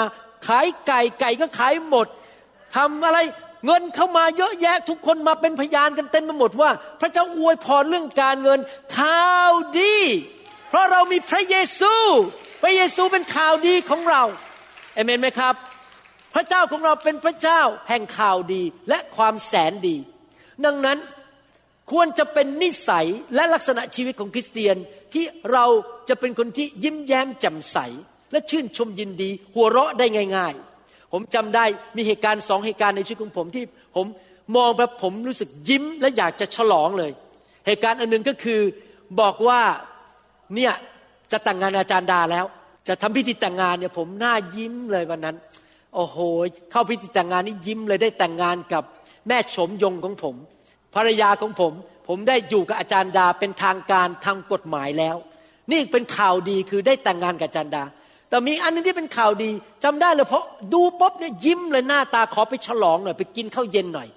[0.48, 2.08] ขายไก่ไก่ก็ขายหมด
[2.76, 3.20] ทำอะไร
[3.66, 6.70] เงินเข้ามาเยอะแยะทุกคนมาเป็นพยานกันเต็มไปหมดว่า
[7.02, 8.60] พระเจ้าอวยพรเรื่องการเงิน
[8.98, 9.96] ข่าวดี
[10.70, 11.94] เพราะเรามีพระเยซู
[12.64, 14.24] พระเยซูเป็นข่าวดีของเรา
[14.94, 15.56] เอเมนไหมครับ
[16.36, 19.98] พระเจ้าของเราเป็นพระเจ้าแห่งข่าวดีและความแสนดี
[20.66, 20.98] ดังนั้น
[21.92, 24.76] ควรจะเป็นนิสัยและลักษณะชีวิตของคริสเตียน
[25.14, 25.66] ที่เรา
[26.10, 27.78] จะเป็นคนที่ยิ้มแย้มแจ่มใส
[28.32, 30.06] และชื่นชมยินดี หัวเราะได้
[30.38, 30.73] ง่าย ๆ
[31.14, 31.66] ผมจำได้
[31.98, 33.64] มีเหตุการณ์สองเหตุการณ์ในชีวิตของผมที่
[33.96, 34.06] ผม
[34.56, 37.12] มองแบบผมรู้สึกยิ้มและอยากจะฉลองเลย
[37.66, 38.62] เหตุการณ์อันหนึ่งก็คือ
[39.20, 39.62] บอกว่า
[40.56, 40.74] เนี่ย
[41.32, 42.46] จะแต่งงานอาจารย์ดาแล้ว
[42.88, 45.38] จะทำพิธีแต่งงานเนี่ยผมหน้ายิ้มเลยวันนั้น
[45.96, 46.18] โอ้โห
[46.72, 48.84] เข้าพิธีแต่งงานนี่ยิ้มเลยได้แต่งงานกับ
[49.28, 50.36] แม่ชมยงของผม
[50.96, 51.74] ภรรยาของผม
[52.08, 55.16] ผมได้อยู่กับอาจารย์ดาเป็นทางการทางกฎหมายแล้ว
[55.72, 57.84] นี่เป็นข่าวดีคือได้แต่งงานกับอาจารย์ดา
[58.34, 59.52] แต่มีอันนึงที่เป็นข่าวดี
[59.84, 64.08] จำได้เลยเพราะดูปุ๊บเนี่ยยิ้มเลยหน้าตาขอไปฉลองหน่อยไปกินข้าวเย็นหน่อย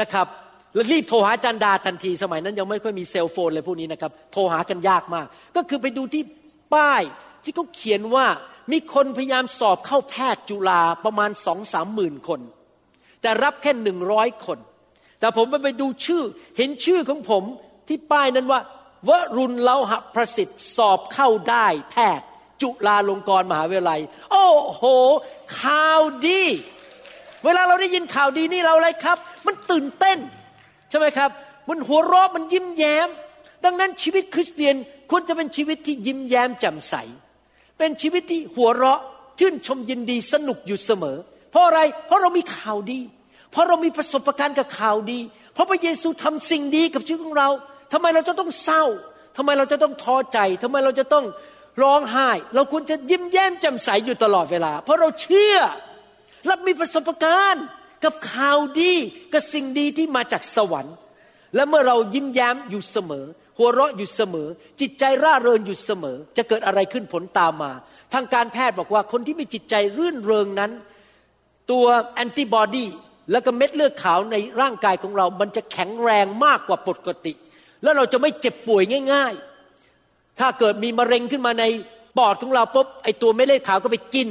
[0.00, 0.26] นะครับ
[0.74, 6.22] แล้วรีบโทรหาจารย์ดาทันทีสมัยนั้นยังไม่ค่อยมีเซลโฟนเลยพวกนี้นะครับโทรหากันยากมาก ก็คือไปดูที่
[6.74, 7.02] ป้าย
[7.44, 8.26] ที่เขาเขียนว่า
[8.72, 12.40] มีคนพยายามสอบเข้าแพทย์จุฬาประมาณสองสามหมื่นคน
[13.22, 14.58] แต่รับแค่หนึ่งร้อยคน
[15.20, 16.22] แต่ผมไปไปดูชื่อ
[16.56, 17.44] เห็นชื่อของผม
[17.88, 18.60] ที่ป้ายนั้นว่า
[19.08, 22.26] วรุณเลาหะประสิทธิ์สอบเข้าได้แพทย์
[22.62, 24.84] จุฬาลงกรณ์มหาวิทยาลัย โอ้โห
[25.60, 26.42] ข่าวดี
[27.44, 30.18] เวลาเราได้ยินข่าวดีนี่เราอะไรครับ มันตื่นเต้น
[30.90, 31.30] ใช่ไหมครับ
[31.68, 33.08] มันหัวเราะมันยิ้มแย้ม
[33.64, 34.74] ดังนั้นชีวิตคริสเตียน
[35.10, 36.94] ควรจะเป็นชีวิตที่ยิ้มแย้มแจ่มใส
[37.78, 39.00] เป็นชีวิตที่หัวเราะ
[39.38, 41.16] ชื่นชมยินดีสนุกอยู่เสมอ
[41.50, 43.00] เพราะอะไรเพราะเรามีข่าวดี
[43.50, 45.20] เพราะเรามีประสบการณ์กับข่าวดี
[45.54, 47.48] เพราะพระเยซูทำสิ่งดีกับชีวิตของเรา
[47.92, 48.84] ทำไมเราจะต้องเศร้า
[49.36, 51.24] ทำไมเราจะต้องท้อใจทำไมเราจะต้อง
[51.82, 55.56] ร้องไห้ เราควรจะยิ้มแย้มแจ่มใสอยู่ตลอดเวลา เพราะเราเชื่อ
[56.46, 57.64] และมีประสบการณ์
[58.04, 58.92] กับข่าวดี
[59.32, 60.94] กับสิ่งดีที่มาจากสวรรค์
[61.54, 63.24] และเมื่อเรายิ้มแย้มอยู่เสมอ
[63.58, 64.48] หัวเราะอยู่เสมอ
[64.80, 67.72] จิตใจร่าเริงอยู่เสมอ จะเกิดอะไรขึ้นผลตามมา
[68.12, 70.70] ทางการแพทย์บอกว่าคนที่มีจิตใจรื่นเริงนั้น
[71.70, 72.86] ตัวแอนติบอดี
[73.30, 77.32] แล้วก็เม็ดเลือดขาวในร่างกายของเรา มันจะแข็งแรงมากกว่าปกติ
[77.82, 79.49] แล้วเราจะไม่เจ็บป่วยง่าย ๆ
[80.40, 81.64] ถ้าเกิดมีมะเร็งขึ้นมาใน
[82.18, 84.28] ปอดของเราปุ๊บไอตัวเม็เลือดขาวก็ไปกิน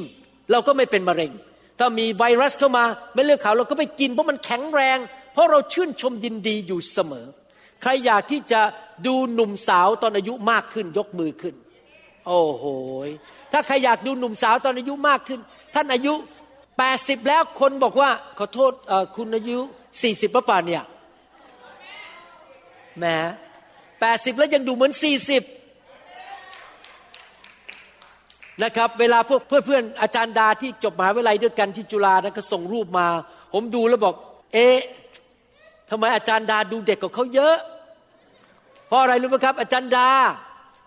[0.52, 1.32] เราก็ไม่เป็นมะเร็ง
[1.80, 4.98] ถ้ามีไวรัสเข้ามาเม็เลือดขาวเราก็ไปกิน เพราะมันแข็งแรง
[5.34, 7.26] เพราะเราชื่นชมยินดีอยู่เสมอ
[7.82, 8.62] ใครอยากที่จะ
[9.08, 11.56] ดูหนุ่มสาวตอนอายุมากขึ้นยกมือขึ้น
[12.28, 12.66] โอ้โห
[13.52, 15.40] ถ้าใครอยากดูหนุ่มสาวตอนอายุมากขึ้น
[15.76, 16.14] ท่านอายุ
[16.72, 18.72] 80แล้วคนบอกว่าขอโทษ
[19.16, 19.58] คุณอายุ
[20.00, 20.84] 40ป่ะป่าเนี่ย
[22.98, 23.06] แหม
[23.74, 24.94] 80 แล้วยังดูเหมือน
[25.32, 25.59] 40
[28.64, 33.08] นะครับเวลาพวกเพื่อนเพื่ออาจารย์ดาที่จบมหาวิทยาลัยด้วยกันที่จุฬานะก็ส่งรูปมา
[33.54, 34.16] ผมดูแล้วบอก
[34.54, 34.78] เอ๊ะ
[35.90, 37.56] ทำไมอาจารย์ดาดูเด็กกว่าเขาเยอะ
[38.88, 40.10] เพราะอะไรรู้ไหมครับ อาจารย์ดา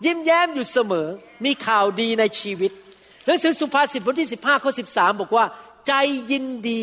[0.05, 1.09] ยิ้มแย้มอยู่เสมอ
[1.45, 2.73] มีข่าวดีในชีวิต
[3.27, 5.45] หนังสือสุภาษิตบทที่ 15ข้อ13 บอกว่า
[5.87, 5.93] ใจ
[6.31, 6.83] ยินดี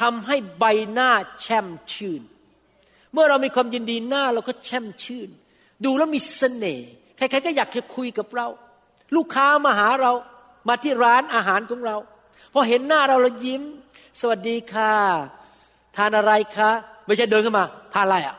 [0.00, 2.22] ทำให้ใบหน้าแช่มชื่น
[3.12, 5.28] เมื่อเรามีความยินดีหน้าเราก็แช่มชื่น
[5.84, 8.48] ดูแล้วมีเสน่ห์ใครๆก็อยากจะคุยกับเรา
[9.16, 10.12] ลูกค้ามาหาเรา
[10.68, 11.96] มาที่ร้านอาหารของเรา
[12.52, 13.62] พอเห็นหน้าเราเรายิ้ม
[14.20, 14.92] สวัสดีค่ะ
[15.96, 16.70] ทานอะไรคะ
[17.06, 17.64] ไม่ใช่เดินเข้ามา
[17.94, 18.36] ทานอะไรอะ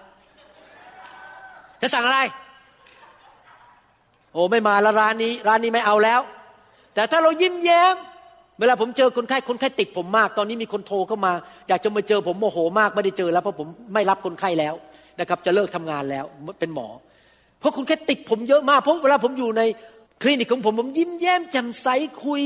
[1.82, 2.20] จะสั่งอะไร
[4.32, 6.22] โอ้ไม่มาแล้วร้านนี้ ร้านนี้ไม่เอาแล้ว
[6.94, 7.96] แต่ถ้าเรายิ้มแย้ม
[8.60, 11.34] เวลาผมเจอคนไข้คนไข้ติดผมมาก ตอนนี้มีคนโทรเข้ามา
[11.68, 14.74] อยากจะมาเจอผมโมโหมากไม่ได้เจอแล้วเพราะผมไม่รับคนไข้แล้ว
[15.20, 16.26] นะครับ จะเลิกทำงานแล้ว
[16.60, 16.88] เป็นหมอ
[17.60, 19.62] เพราะคนไข้ติดผมเยอะมากเพราะเวลาผมอยู่ใน
[20.22, 21.88] คลินิกของผมผมยิ้มแย้มแจ่มใส
[22.26, 22.42] คุย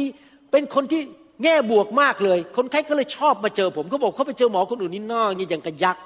[0.52, 1.02] เป็นคนที่
[1.44, 5.98] แง่บวกมากเลย คนไข้ก็เลยชอบมาเจอผมเขาบอกเขาไปเจอหมอคนอื่นนี่หน้าอย่างอย่างกระยัก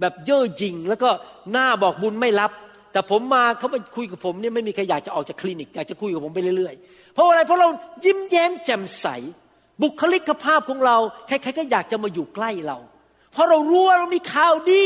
[0.00, 1.10] แบบเย่อหยิ่งแล้วก็
[1.52, 2.50] หน้าบอกบุญไม่รับ
[2.92, 7.68] แต่ผมมาเขามาคุยกับผมเนี่ยไม่มีใครอยากจะออกจากคลินิกอยากจะคุยกับผมไปเรื่อยๆ เพราะอะไรเพราะเรา
[8.04, 9.06] ยิ้มแย้มแจ่มใส
[9.82, 12.78] บุคลิกภาพของเราใครๆก็อยากจะมาอยู่ใกล้เรา
[13.32, 14.84] เพราะเรารู้ว่าเรามีข่าวดี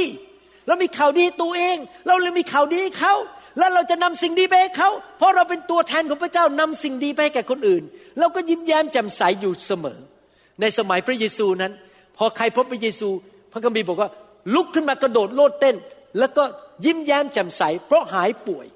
[0.66, 1.76] เรามีข่าวดีตัวเอง
[2.06, 3.14] เราเลยมีข่าวดีเขา
[3.58, 7.82] แล้วเราจะนำสิ่งดีไปให้เขา เพราะเราเป็นตัวแทนของพระเจ้านำสิ่งดีไปให้แก่คนอื่น
[8.18, 9.98] เราก็ยิ้มแย้มแจ่มใสอยู่เสมอ
[10.60, 11.72] ในสมัยพระเยซูนั้น
[12.16, 13.08] พอใครพบพระเยซู
[13.52, 14.10] พระคัมภีร์บอกว่า
[14.54, 15.76] ลุกขึ้นมากระโดดโลดเต้น
[16.18, 16.42] แล้วก็
[16.84, 18.66] ยิ้มแย้มแจ่มใส เพราะหายป่วย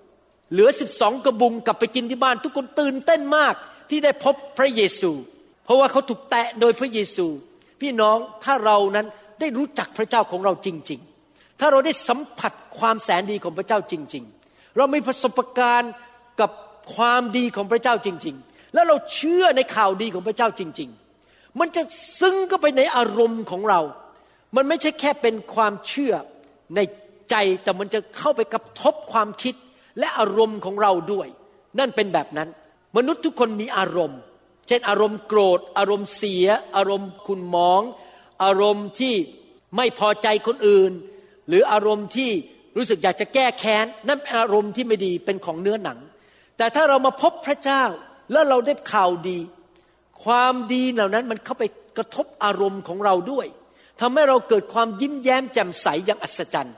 [0.52, 3.54] เหลือสิบสองกระบุงกลับไปกินที่บ้าน ทุกคนตื่นเต้นมาก
[3.90, 5.12] ที่ได้พบพระเยซู
[5.64, 7.26] เพราะว่าเขาถูกแตะโดยพระเยซู
[7.80, 9.06] พี่น้องถ้าเรานั้น
[9.40, 14.24] ได้รู้จักพระเจ้าของเราจริง ๆ ถ้าเราได้สัมผัสความแสนดีของพระเจ้าจริง
[14.76, 15.92] เรามีประสบการณ์
[16.40, 16.50] กับ
[16.94, 20.90] ความดีของพระเจ้าจริง ๆ แล้วเราเชื่อในข่าวดีของพระเจ้าจริง
[21.24, 21.82] ๆ มันจะ
[22.20, 23.80] ซึ้งก็ไปในอารมณ์ของเรา
[24.56, 26.14] มันไม่ใช่แค่เป็นความเชื่อ
[26.76, 26.80] ใน
[27.30, 29.54] ใจแต่มันจะเข้าไปกระทบความคิด
[29.98, 31.28] และอารมณ์ของเราด้วย
[31.78, 32.48] นั่นเป็นแบบนั้น
[32.96, 34.20] มนุษย์ทุกคนมีอารมณ์
[34.66, 37.80] เช่นอารมณ์โกรธ อารมณ์เสีย อารมณ์คุณมอง
[38.44, 39.14] อารมณ์ที่
[39.76, 40.92] ไม่พอใจคนอื่น
[41.48, 42.30] หรืออารมณ์ที่
[42.76, 45.98] รู้สึกอยากจะแก้แค้นนั่นเป็นอารมณ์ที่ไม่ดีเป็นของเนื้อหนัง
[46.56, 47.82] แต่ถ้าเรามาพบพระเจ้า
[48.32, 49.38] แล้วเราได้ข่าวดี
[50.24, 51.64] ความดีเหล่านั้นมันเข้าไป
[51.96, 53.46] กระทบอารมณ์ของเราด้วย
[54.00, 56.76] ทำให้เราเกิดความยิ้มแย้มแจ่มใสอย่างอัศจรรย์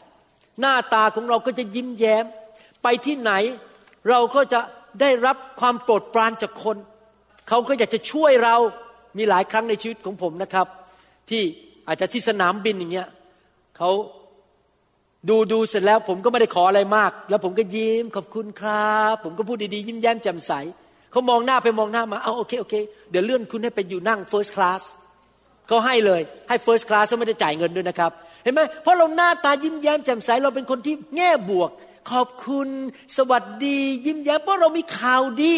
[0.61, 2.25] หน้าตาของเราก็จะยิ้มแย้ม
[2.83, 3.33] ไปที่ไหน
[4.11, 4.61] เราก็จะ
[5.01, 6.77] ได้รับความโปรดปรานจากคน
[7.49, 8.57] เขาก็อยากจะช่วยเรา
[9.19, 10.67] มีหลายครั้งในชีวิตของผมนะครับ
[11.31, 11.43] ที่
[11.89, 13.09] อาจจะที่สนามบินอย่างเงี้ย
[13.77, 13.91] เขา
[15.29, 20.53] ดูดูเสร็จแล้วผมก็ไม่ได้ขออะไรมาก แล้วผมก็ยิ้มขอบคุณครับ ผมก็พูดดีๆยิ้มแย้มแจ่มใส
[21.11, 22.75] เขามองหน้าไปมองหน้ามาเอาโอเคโอเค
[23.11, 24.83] เดี๋ยวเลื่อนคุณให้ไปอยู่นั่ง first class
[25.67, 28.11] เขาให้เลยให้ first class ไม่ได้จ่ายเงินด้วยนะครับ
[28.43, 31.71] เห็นไหมเพราะเราหน้าตายิ้มแย้มแจ่มใสเราเป็นคนที่แง่บวก
[32.11, 32.69] ขอบคุณ
[33.17, 35.55] สวัสดี ยิ้มแย้มเพราะเรามีข่าวดี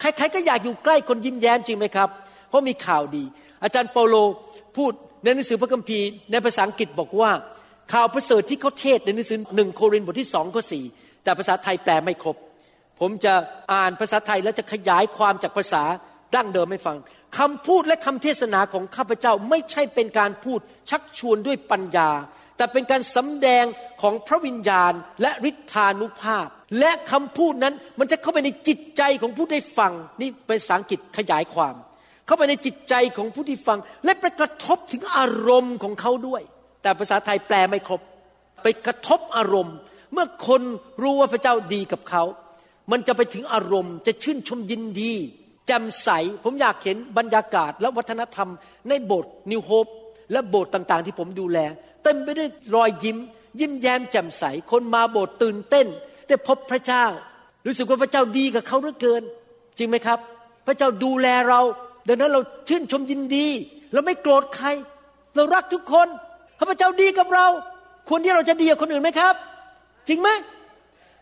[0.00, 2.08] ใครๆก็อยากอยู่ใกล้คนยิ้มแย้มจริงไหมครับ
[2.48, 3.24] เพราะมีข่าวดี
[3.62, 4.16] อาจารย์เปาโล
[4.76, 4.92] พูด
[5.22, 7.30] ในหนังสือพระคัมภีร์ในภาษาอังกฤษบอกว่า
[7.92, 10.84] ข่าวประเสริฐที่เขาเทศในหนังสือหนึ่งโครินธ์บทที่สองข้อสี่
[11.24, 12.36] แต่ภาษาไทยแปลไม่ครบ
[13.00, 13.32] ผมจะ
[13.72, 15.82] อ่านภาษาไทยแล้วจะขยายความจากภาษา
[16.34, 16.96] ดั้งเดิมให้ฟัง
[17.38, 22.10] คำพูดและคำเทศนาของข้าพเจ้าไม่ใช่เป็นการพูดชักชวนด้วยปัญญา
[22.56, 23.64] แต่เป็นการสำแดง
[24.02, 26.46] ของพระวิญญาณและฤทธานุภาพ
[26.80, 31.74] และคำพูดนั้นมันจะเข้าไปในจิตใจของผู้ได้ฟัง นี่เป็นภาษาอังกฤษขยายความ
[32.26, 36.42] เข้าไปในจิตใจของผู้ที่ฟัง และไปกระทบถึงอารมณ์ของเขาด้วย
[36.82, 38.00] แต่ภาษาไทยแปลไม่ครบ
[38.62, 39.76] ไปกระทบอารมณ์
[40.12, 40.62] เมื่อคน
[41.02, 42.22] รู้ว่าพระเจ้าดีกับเขา
[42.90, 45.12] มันจะไปถึงอารมณ์ จะชื่นชมยินดี
[45.66, 46.08] แจ่มใส
[46.44, 48.48] ผมอยากเห็นบรรยากาศและวัฒนธรรม
[48.88, 49.86] ในโบสถ์นิวโฮป
[50.32, 51.58] และโบสถ์ต่างๆ ที่ผมดูแล
[52.02, 53.18] เต็มไปด้วยรอยยิ้ม
[53.60, 55.86] ยิ้มแย้มแจ่มใส คนมาโบสถ์ตื่นเต้น
[56.28, 57.04] ได้พบพระเจ้า
[57.66, 59.22] รู้สึกว่าพระเจ้าดีกับเขาเหลือเกิน
[59.78, 60.18] จริงไหมครับ
[60.66, 61.60] พระเจ้าดูแลเรา
[62.08, 63.46] ดังนั้นเราชื่นชมยินดี
[63.92, 64.68] เราไม่โกรธใคร
[65.36, 66.08] เรารักทุกคน
[66.68, 67.46] พระเจ้าดีกับเรา
[68.08, 69.34] ควรที่เราจะดีกับคนอื่นไหมครับ
[70.08, 70.28] จริงไหม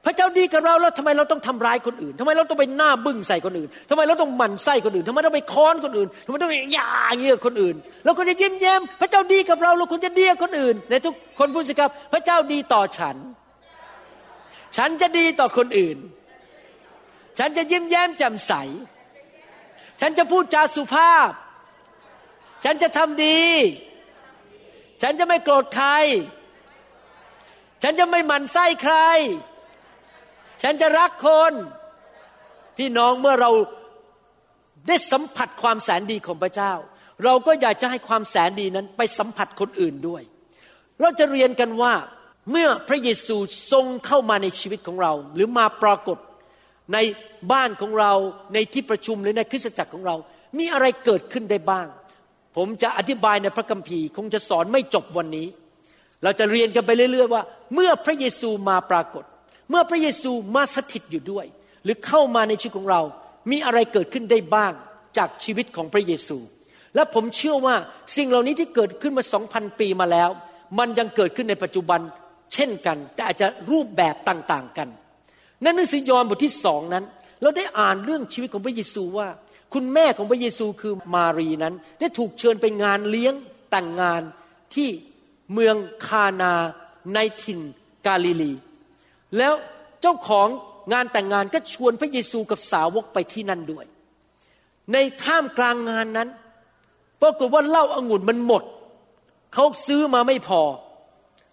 [0.05, 13.17] พระเจ้าดีกับเราแล้วทำไมเราต้องทำร้ายคนอื่นทำไมเราต้องไปหน้าบึ้งใส่คนอื่นทำไมเราต้องหมั่นไส้คนอื่นทำไมต้องไปค้อนคนอื่นทำไมต้องย่าเงี้ยคนอื่นเราควรจะยิ้มแย้มพระเจ้าดีกับเราเราควรจะดีกับคนอื่น ในทุกคนพูดสิครับ พระเจ้าดีต่อฉัน
[14.77, 15.97] ฉันจะดีต่อคนอื่น
[17.39, 18.53] ฉันจะยิ้มแย้มแจ่มใส
[20.01, 21.31] ฉันจะพูดจาสุภาพ
[22.65, 23.41] ฉันจะทำดี
[25.03, 25.89] ฉันจะไม่โกรธใคร
[27.83, 28.97] ฉันจะไม่หมั่นไส้ใคร
[30.63, 31.53] ฉันจะรักคน
[32.79, 33.51] พี่น้องเมื่อเรา
[34.89, 36.73] ได้สัมผัสความแสนดีของพระเจ้า
[37.25, 40.23] เราก็อยากจะให้ความแสนดีนั้นไปสัมผัสคนอื่นด้วย
[41.01, 41.95] เราจะเรียนกันว่า
[42.51, 43.37] เมื่อพระเยซู
[43.73, 46.19] ทรงเข้ามาในชีวิตของเรา หรือมาปรากฏ
[46.93, 46.99] ใน
[47.53, 48.13] บ้านของเรา
[48.55, 50.17] ในที่ประชุมหรือในคริสตจักรของเรา
[50.59, 51.87] มีอะไรเกิดขึ้นได้บ้าง
[52.59, 55.47] ผมจะอธิบายในพระคัมภีร์ คงจะสอนไม่จบวันนี้
[56.23, 57.43] เราจะเรียนกันไปเรื่อย ๆ ว่า
[57.75, 59.25] เมื่อพระเยซูมาปรากฏ
[59.71, 61.47] เมื่อพระเยซูมาสถิตอยู่ด้วย
[61.85, 63.01] หรือเข้ามาในชีวิตของเรา
[63.51, 64.73] มีอะไรเกิดขึ้นได้บ้าง
[65.19, 66.39] จากชีวิตของพระเยซู
[66.95, 67.75] และผมเชื่อว่า
[68.17, 70.31] สิ่งเหล่านี้ที่เกิดขึ้นมาสองพันปีมาแล้ว
[70.79, 72.01] มันยังเกิดขึ้นในปัจจุบัน
[72.55, 74.89] เช่นกัน แต่อาจจะรูปแบบต่างๆกัน
[75.63, 77.05] ในหนังสือยอห์นบทที่สองนั้น
[77.43, 79.29] เราได้อ่านเรื่องชีวิตของพระเยซูว่า
[79.75, 83.35] คุณแม่ของพระเยซูคือมารีนั้น ได้ถูกเชิญไปงานเลี้ยง
[83.71, 84.23] แต่งงาน
[84.75, 84.89] ที่
[85.53, 86.55] เมืองคานา
[87.15, 87.61] ในถิ่น
[88.07, 88.53] กาลิลี
[89.39, 89.55] แล้ว
[90.03, 90.49] เจ้าของ
[90.93, 93.87] งานแต่งงานก็ชวนพระเยซูกับสาวกไปที่นั่นด้วย
[94.93, 96.29] ในท่ามกลางงานนั้น
[97.23, 98.63] ปรากฏว่าเหล้าอางุ่นมันหมด
[99.55, 100.63] เขาซื้อมาไม่พอ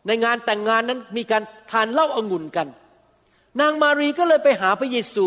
[0.07, 2.67] ในงานแต่งงานนั้นมีการทานเหล้าอางุ่นกัน
[3.59, 5.25] นางมารีก็เลยไปหาพระเยซู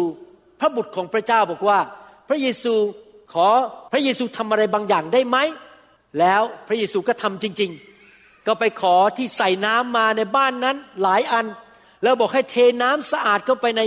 [0.60, 1.78] พระบุตรของพระเจ้าบอกว่า
[2.28, 2.74] พระเยซู
[3.32, 3.48] ขอ
[3.92, 5.38] พระเยซูทำอะไรบางอย่างได้ไหม
[6.18, 7.70] แล้วพระเยซูก็ทำจริง
[8.08, 11.46] ๆ ก็ไปขอที่ใส่น้ำมาในบ้านนั้นหลายอัน
[12.02, 13.82] แล้วบอกให้เทน้ำสะอาดเข้าไปใน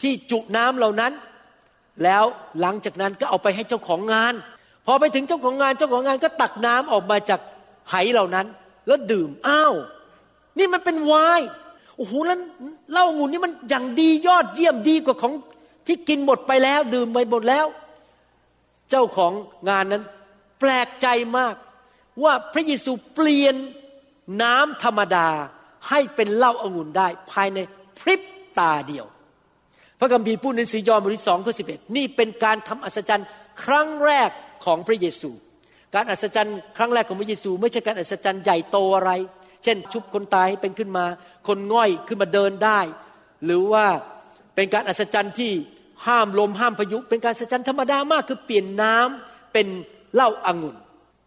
[0.00, 1.12] ที่จุน้ำเหล่านั้น
[2.04, 2.24] แล้ว
[2.60, 4.34] หลังจากนั้นก็เอาไปให้เจ้าของงาน
[4.86, 7.40] พอไปถึงเจ้าของงานเจ้าของงานก็ตักน้ำออกมาจาก
[7.90, 8.46] ไหเหล่านั้น
[8.86, 9.74] แล้วดื่มอ้าว
[10.58, 11.48] นี่มันเป็นไวน์
[11.96, 12.38] โอ้โหแล้ว
[12.92, 15.32] เหล้างูนี่มันอย่างดียอดเยี่ยมดีกว่าของ
[15.88, 17.66] ที่กินหมดไปแล้วดื่มไปหมดแล้ว
[18.90, 19.32] เจ้าของ
[19.68, 20.02] งานนั้น
[20.60, 21.06] แปลกใจ
[21.38, 21.54] มาก
[22.22, 23.56] ว่าพระเยซูเปลี่ยน
[24.42, 25.28] น้ำธรรมดา
[25.88, 27.58] ให้เป็นเหล้าอางุ่นได้ ภายใน
[27.98, 28.22] พริบ
[28.58, 29.06] ตาเดียว
[29.98, 33.28] พระคัมภีพูดในสียอห์นบทที่สองข้อสิบเอ็ดนี่เป็นการทำอัศจรรย์
[33.64, 34.30] ครั้งแรก
[34.64, 35.30] ของพระเยซู
[35.94, 39.12] การอัศจรรย์ครั้งแรกของพระเยซู ไม่ใช่การอัศจรรย์ใหญ่โตอะไร
[39.64, 41.04] เช่น ชุบคนตายให้เป็นขึ้นมา
[41.48, 42.80] คนง่อยขึ้นมาเดินได้
[43.44, 43.86] หรือว่า
[44.54, 45.52] เป็นการอัศจรรย์ที่
[46.06, 49.66] ห้ามลมห้ามพายุ เป็นการอัศจรรย์ธรรมดามากคือเปลี่ยนน้ำเป็น
[50.14, 50.76] เหล้าอางุ่น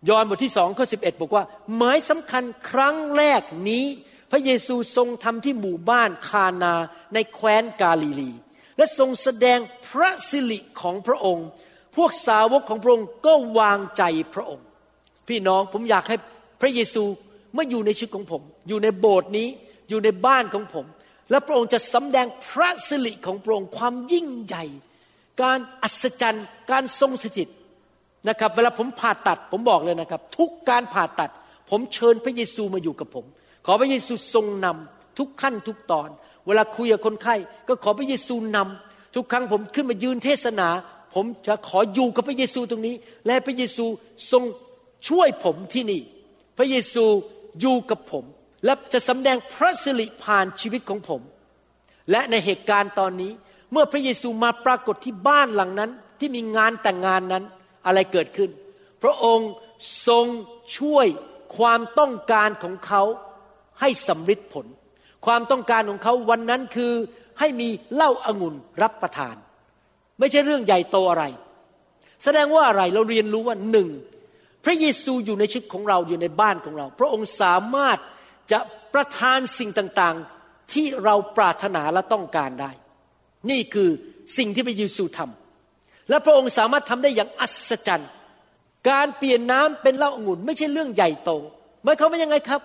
[0.10, 1.44] ยอห์นบทที่สองข้อสิบเอ็ดบอกว่า
[1.78, 3.86] หมายสำคัญครั้งแรกนี้
[4.32, 6.74] พระเยซูทรงทำที่หมู่บ้านคานา
[7.14, 8.32] ในแคว้นกาลิลี
[8.78, 11.48] และทรงแสดงพระสิริของพระองค์
[11.96, 14.04] พวกสาวกของพระองค์ก็วางใจ
[14.34, 14.66] พระองค์
[15.28, 16.18] พี่น้องผมอยากให้
[16.62, 17.04] พระเยซู
[17.54, 19.48] เมื่ออยู่ในชีวิตของผม อยู่ในโบสถ์นี้
[19.90, 20.86] อยู่ในบ้านของผม
[21.32, 24.66] และพระองค์จะสำแดงพระสิริของพระองค์ความยิ่งใหญ่
[25.42, 27.50] การอัศจรรย์ การทรงสถิต
[28.30, 31.32] นะครับ เวลาผมผ่าตัดผมบอกเลยนะครับ ทุกการผ่าตัด
[31.70, 33.26] ผมเชิญพระเยซูมาอยู่กับผม
[33.66, 36.10] ขอพระเยซูทรงนำทุกขั้นทุกตอน
[36.48, 37.36] เวลาคุยกับคนไข้
[37.68, 40.70] ก็ขอพระเยซูนำทุกครั้งผมขึ้นมายืนเทศนา
[41.16, 42.96] ผมจะขออยู่กับพระเยซูตรงนี้
[43.28, 43.86] และพระเยซู
[44.32, 44.44] ทรง
[45.08, 46.02] ช่วยผมที่นี่
[46.58, 47.04] พระเยซู
[47.62, 48.26] อยู่กับผม
[48.66, 51.22] และจะสำแดงพระสิริผ่านชีวิตของผม
[52.12, 53.32] และในเหตุการณ์ตอนนี้
[53.72, 57.44] เมื่อพระเยซูมาปรากฏที่บ้านหลังนั้นที่มีงานแต่งงานนั้น
[57.86, 58.50] อะไรเกิดขึ้น
[59.04, 59.50] พระองค์
[60.08, 60.26] ทรง
[60.78, 61.08] ช่วย
[61.58, 63.04] ความต้องการของเขา
[63.80, 64.66] ให้สำเร็จผล
[65.26, 66.94] ความต้องการของเขาวันนั้นคือ
[67.40, 69.36] ให้มีเหล้าอางุ่นรับประทาน
[70.20, 71.24] ไม่ใช่เรื่องใหญ่โตอะไร
[72.24, 73.90] แสดงว่าอะไรเราเรียนรู้ว่าหนึ่ง
[74.66, 77.98] พระเยซูอยู่ในชีวิตของเราอยู่ในบ้านของเรา พระองค์สามารถ
[78.52, 78.60] จะ
[78.94, 82.72] ประทานสิ่งต่างๆ ที่เราปรารถนาและต้องการได้
[83.50, 83.90] นี่คือ
[84.38, 88.12] สิ่งที่พระเยซูทำและพระองค์สามารถทำได้อย่างอัศจรรย์
[88.90, 91.32] การเปลี่ยนน้ำเป็นเหล้าองุ่นไม่ใช่เรื่องใหญ่โต
[91.84, 92.62] หมายความว่ายังไงครับ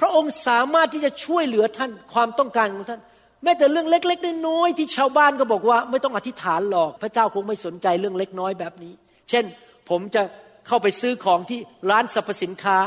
[0.00, 3.00] พระองค์สามารถที่จะช่วยเหลือท่านความต้องการของท่าน
[3.44, 8.92] แม้แต่เรื่องเล็ก ๆ น้อยๆที่ชาวบ้านก็บอกว่า ไม่ต้องอธิษฐานหรอกพระเจ้าคงไม่สนใจเรื่องเล็กน้อยแบบนี้
[9.30, 9.44] เช่น
[9.88, 10.22] ผมจะ
[10.66, 11.60] เข้าไปซื้อของที่
[11.90, 12.78] ร้านสรรพสินค้า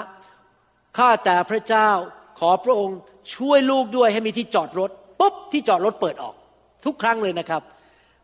[0.98, 1.90] ข้าแต่พระเจ้า
[2.42, 2.98] ขอพระองค์
[3.36, 6.36] ช่วยลูกด้วยให้มีที่จอดรถปุ๊บที่จอดรถเปิดออก
[6.86, 7.62] ทุกครั้งเลยนะครับ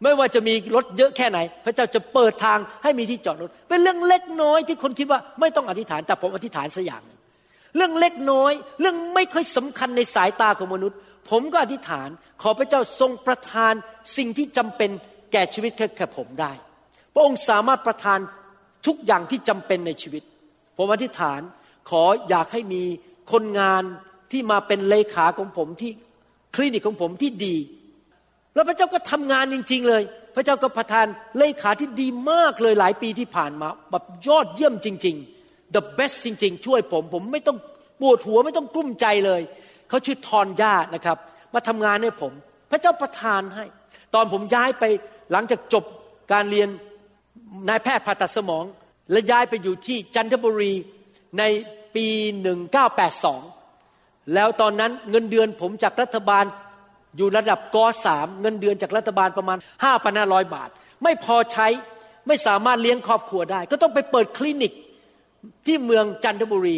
[0.03, 7.03] ไม่ว่าจะมีรถเยอะแค่ไหน พระเจ้าจะเปิดทางให้มีที่จอดรถ เป็นเรื่องเล็กน้อยที่คนคิดว่าไม่ต้องอธิษฐานแต่ผมอธิษฐานสัอย่าง
[7.75, 10.97] เรื่องเล็กน้อย เรื่องไม่ค่อยสำคัญในสายตาของมนุษย์
[11.29, 12.09] ผมก็อธิษฐาน
[12.41, 13.73] ขอพระเจ้าทรงประทาน
[14.17, 14.89] สิ่งที่จำเป็น
[15.31, 16.51] แก่ชีวิตแค่ผมได้
[17.13, 18.19] พระองค์สามารถประทาน
[18.87, 20.23] ทุกอย่างที่จำเป็นในชีวิต
[20.77, 21.41] ผมอธิษฐาน
[21.89, 22.83] ขออยากให้มี
[23.31, 23.83] คนงาน
[24.31, 25.91] ที่มาเป็นเลขาของผมที่
[26.55, 27.55] คลินิกของผมที่ดี
[28.53, 30.03] แล้วพระเจ้าก็ทำงานจริง ๆ เลย
[30.35, 31.05] พระเจ้าก็ประทาน
[31.39, 35.15] เลขาที่ดีมากเลยหลายปีที่ผ่านมาแบบยอดเยี่ยมจริง
[35.45, 37.57] ๆ the best จริง ๆ ช่วยผม ผมไม่ต้อง
[37.99, 39.41] ปวดหัวไม่ต้องกลุ้มใจเลย
[39.89, 41.17] เขาชื่อทอนญานะครับ
[41.53, 42.33] มาทำงานให้ผม
[42.71, 43.65] พระเจ้าประทานให้
[44.13, 44.83] ตอนผมย้ายไป
[45.31, 45.83] หลังจากจบ
[46.33, 46.69] การเรียน
[47.69, 48.65] นายแพทย์ผ่าตัดสมอง
[49.11, 50.73] และย้ายไปอยู่ที่จันทบุรี
[51.37, 51.43] ใน
[51.97, 52.07] ปี
[52.97, 56.45] 1982 แล้วตอนนั้นเงินเดือนผมจากรัฐบาล
[57.17, 59.57] อยู่ระดับกสามเงินเดือนจากรัฐบาลประมาณ
[60.05, 60.69] 5,500 บาท
[61.03, 61.67] ไม่พอใช้
[62.27, 64.73] ไม่สามารถเลี้ยงครอบครัวได้ ก็ต้องไปเปิดคลินิก
[65.65, 66.77] ที่เมืองจันทบุรี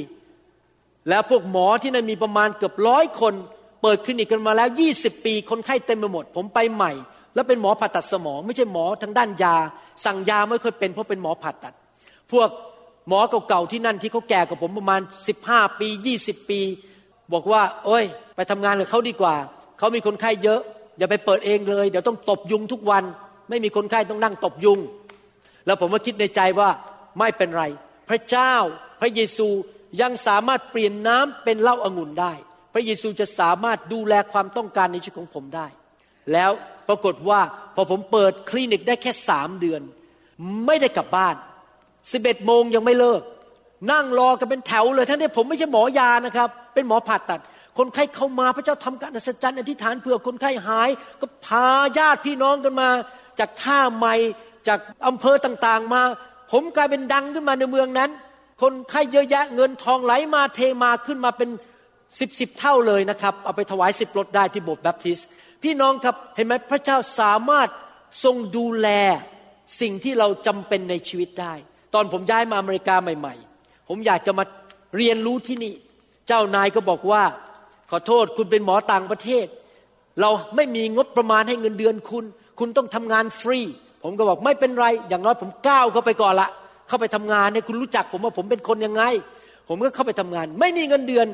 [1.09, 3.33] แล้วพวกหมอที่นั่นมีประมาณเกือบร้อยคน
[3.81, 6.91] เปิดคลินิกกันมาแล้ว 20 ปีคนไข้เต็มไปหมด ผมไปใหม่
[7.33, 9.55] แล้วเป็นหมอผ่าตัดสมอง ไม่ใช่หมอทางด้านยา
[10.05, 11.73] สั่งยาไม่ค่อยเป็นเพราะเป็นหมอผ่าตัด
[12.31, 12.49] พวก
[13.09, 15.01] หมอเก่าๆที่นั่นที่เขาแก่กว่าผมประมาณ
[15.39, 15.89] 15 ปี
[16.19, 16.61] 20 ปี
[17.33, 18.05] บอกว่า โอ้ย
[18.35, 19.35] ไปทำงานกับเขาดีกว่า
[19.77, 20.61] เขามีคนไข้เยอะ
[20.97, 23.03] อย่าไปเปิดเองเลย เดี๋ยวต้องตบยุงทุกวัน
[23.49, 24.79] ไม่มีคนไข้ต้องนั่งตบยุง
[25.65, 26.69] แล้วผมก็คิดในใจว่า
[27.19, 27.63] ไม่เป็นไร
[28.09, 28.53] พระเจ้า
[29.01, 29.47] พระเยซู
[30.01, 32.33] ยังสามารถเปลี่ยนน้ำเป็นเหล้าอางุ่นได้
[32.73, 35.67] พระเยซูจะสามารถดูแลความต้องการในชีวิตของผมได้
[36.33, 36.51] แล้ว
[36.87, 37.39] ปรากฏว่า
[37.75, 39.81] พอผมเปิดคลินิกได้แค่สามเดือน
[40.65, 41.35] ไม่ได้กลับบ้าน
[42.11, 43.21] สิบเอ็ดโมงยังไม่เลิก
[43.91, 47.41] นั่งรอกันเป็นแถวเลยทั้งที่ผมไม่ใช่หมอยานะครับ เป็นหมอผ่าตัด
[47.77, 50.89] คนไข้เข้ามาพระเจ้าทำการอัศจรรย์อธิษฐานเพื่อคนไข้หาย
[51.21, 52.89] ก็พาญาติพี่น้องกันมา
[53.39, 54.15] จากท่าใหม่
[54.67, 56.01] จากอำเภอต่างๆมา
[56.51, 58.09] ผมกลายเป็นดังขึ้นมาในเมืองนั้น
[58.61, 61.49] คนไข้เยอะแยะเงินทองไหลมาเทมาขึ้นมาเป็น
[62.19, 65.19] สิบสิบเท่าเลยนะครับ เอาไปถวายสิบรถได้ที่โบสถ์แบปทิส
[65.63, 67.69] พี่น้องครับเห็นไหมพระเจ้าสามารถ
[68.23, 68.87] ทรงดูแล
[69.81, 71.53] สิ่งที่เราจำเป็นในชีวิตได้
[71.93, 74.43] ตอนผมย้ายมาอเมริกาใหม่ ๆ ผมอยากจะมา
[74.97, 75.73] เรียนรู้ที่นี่
[76.27, 77.23] เจ้านายก็บอกว่า
[77.91, 79.45] ขอโทษคุณเป็นหมอต่างประเทศ
[80.21, 82.25] เราไม่มีงบประมาณให้เงินเดือนคุณ
[82.59, 83.59] คุณต้องทำงานฟรี
[84.03, 86.49] ผมก็บอกไม่เป็นไร อย่างน้อยผมก้าวเข้าไปก่อนละ
[86.87, 89.03] เข้าไปทำงานให้คุณรู้จัก ผมว่าผมเป็นคนยังไง
[89.67, 91.27] ผมก็เข้าไปทำงาน ไม่มีเงินเดือน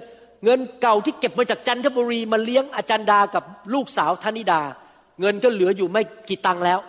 [0.46, 3.44] เงินเก่าที่เก็บมาจากจันทบุรีมาเลี้ยงอาจารย์ดากับ
[3.74, 4.62] ลูกสาวธนิดา
[5.22, 6.80] เงินก็เหลืออยู่ไม่กี่ตังค์แล้ว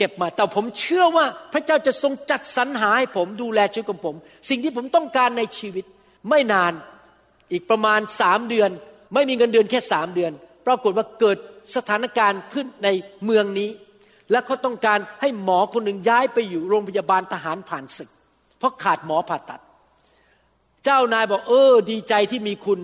[0.00, 4.14] เก็บมา แต่ผมเชื่อว่าพระเจ้าจะทรงจัดสรรหาให้ผมดูแลชีวิตของผม
[4.48, 5.84] สิ่งที่ผมต้องการในชีวิต
[6.28, 6.72] ไม่นาน
[7.52, 8.70] อีกประมาณสามเดือน
[9.14, 10.32] ไม่มีเงินเดือนแค่สามเดือน
[10.66, 11.36] ปรากฏว่าเกิด
[11.76, 12.88] สถานการณ์ขึ้นใน
[13.24, 13.70] เมืองนี้
[14.30, 18.10] และเขาต้องการให้หมอคนหนึ่งย้ายไปอยู่โรงพยาบาลทหารผ่านศึก
[18.58, 19.60] เพราะขาดหมอผ่าตัด
[20.84, 22.80] เจ้านายบอกเออดีใจที่มีคุณ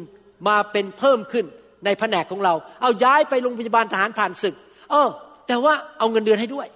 [0.49, 1.47] มาเป็นเพิ่มขึ้น
[1.85, 4.55] ในแผนกของเรา เอาย้ายไปโรงพยาบาลทหารผ่านศึก
[4.91, 5.09] เออ
[5.47, 6.67] แต่ว่าเอาเงินเดือนให้ด้วย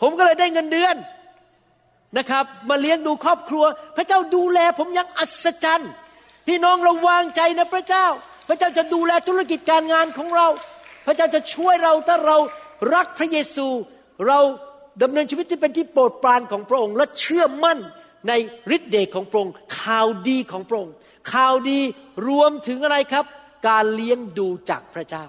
[0.00, 0.96] ผมก็เลยได้เงินเดือน
[2.18, 3.64] นะครับ มาเลี้ยงดูครอบครัว
[3.96, 5.90] พระเจ้าดูแลผมอย่างอัศจรรย์
[6.46, 8.06] พี่น้องเราวางใจนะพระเจ้า
[8.48, 10.46] พระเจ้าจะดูแลธุรกิจการงานของเรา
[11.06, 12.36] พระเจ้าจะช่วยเราถ้าเรา
[12.94, 13.66] รักพระเยซู
[14.28, 14.38] เรา
[15.02, 17.78] ดำเนินชีวิตที่เป็นที่โปรดปรานของพระองค์ และเชื่อมั่น
[18.28, 18.32] ใน
[18.76, 20.94] ฤทธิเดชของพระองค์ข่าวดีของพระองค์
[21.32, 21.80] ข่าวดี
[22.28, 23.24] รวมถึงอะไรครับ
[23.68, 25.24] การเลี้ยงดูจากพระเจ้า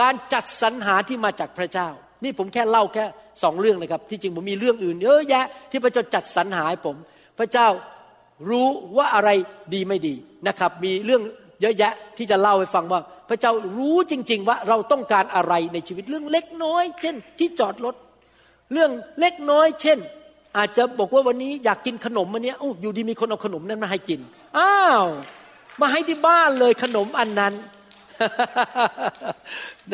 [0.00, 1.88] การจัดสรรหาที่มาจากพระเจ้า
[2.24, 3.04] นี่ผมแค่เล่าแค่
[3.42, 6.96] สองเรื่องนะครับ ที่จริงผมมีเรื่องอื่นเยอะแยะ ที่พระเจ้าจัดสรรหาให้ผม
[7.38, 7.68] พระเจ้า
[8.50, 9.30] รู้ว่าอะไร
[9.74, 10.14] ดีไม่ดี
[10.48, 11.22] นะครับ มีเรื่อง
[11.60, 17.94] เยอะแยะที่จะเล่าให้ฟังว่า พระเจ้ารู้จริง ๆ ว่าเราต้องการอะไรในชีวิตเรื่องเล็กน้อย เช่น ที่จอดรถ
[18.72, 19.98] เรื่องเล็กน้อย เช่น
[20.56, 24.20] อาจจะบอกว่าวันนี้อยากกินขนมวันนี้อู้อยู่ดีมีคนเอาขนมนั้นมาให้กิน
[24.58, 25.04] อ้าว
[25.80, 27.54] มาให้ที่บ้านเลยขนมอันนั้น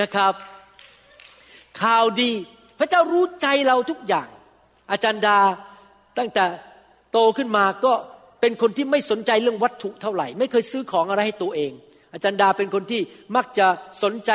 [0.01, 0.33] นะครับ
[1.83, 2.31] ข่าวดี
[2.79, 4.29] พระเจ้ารู้ใจเราทุกอย่าง
[4.91, 5.39] อาจารย์ดา
[6.19, 6.45] ตั้งแต่
[7.13, 7.93] โตขึ้นมาก็
[8.41, 11.73] เป็นคนที่ไม่สนใจเรื่องวัตถุเท่าไหร่ ไม่เคยซื้อของอะไรให้ตัวเอง
[12.13, 13.01] อาจารย์ดาเป็นคนที่
[13.37, 13.67] มักจะ
[14.03, 14.31] สนใจ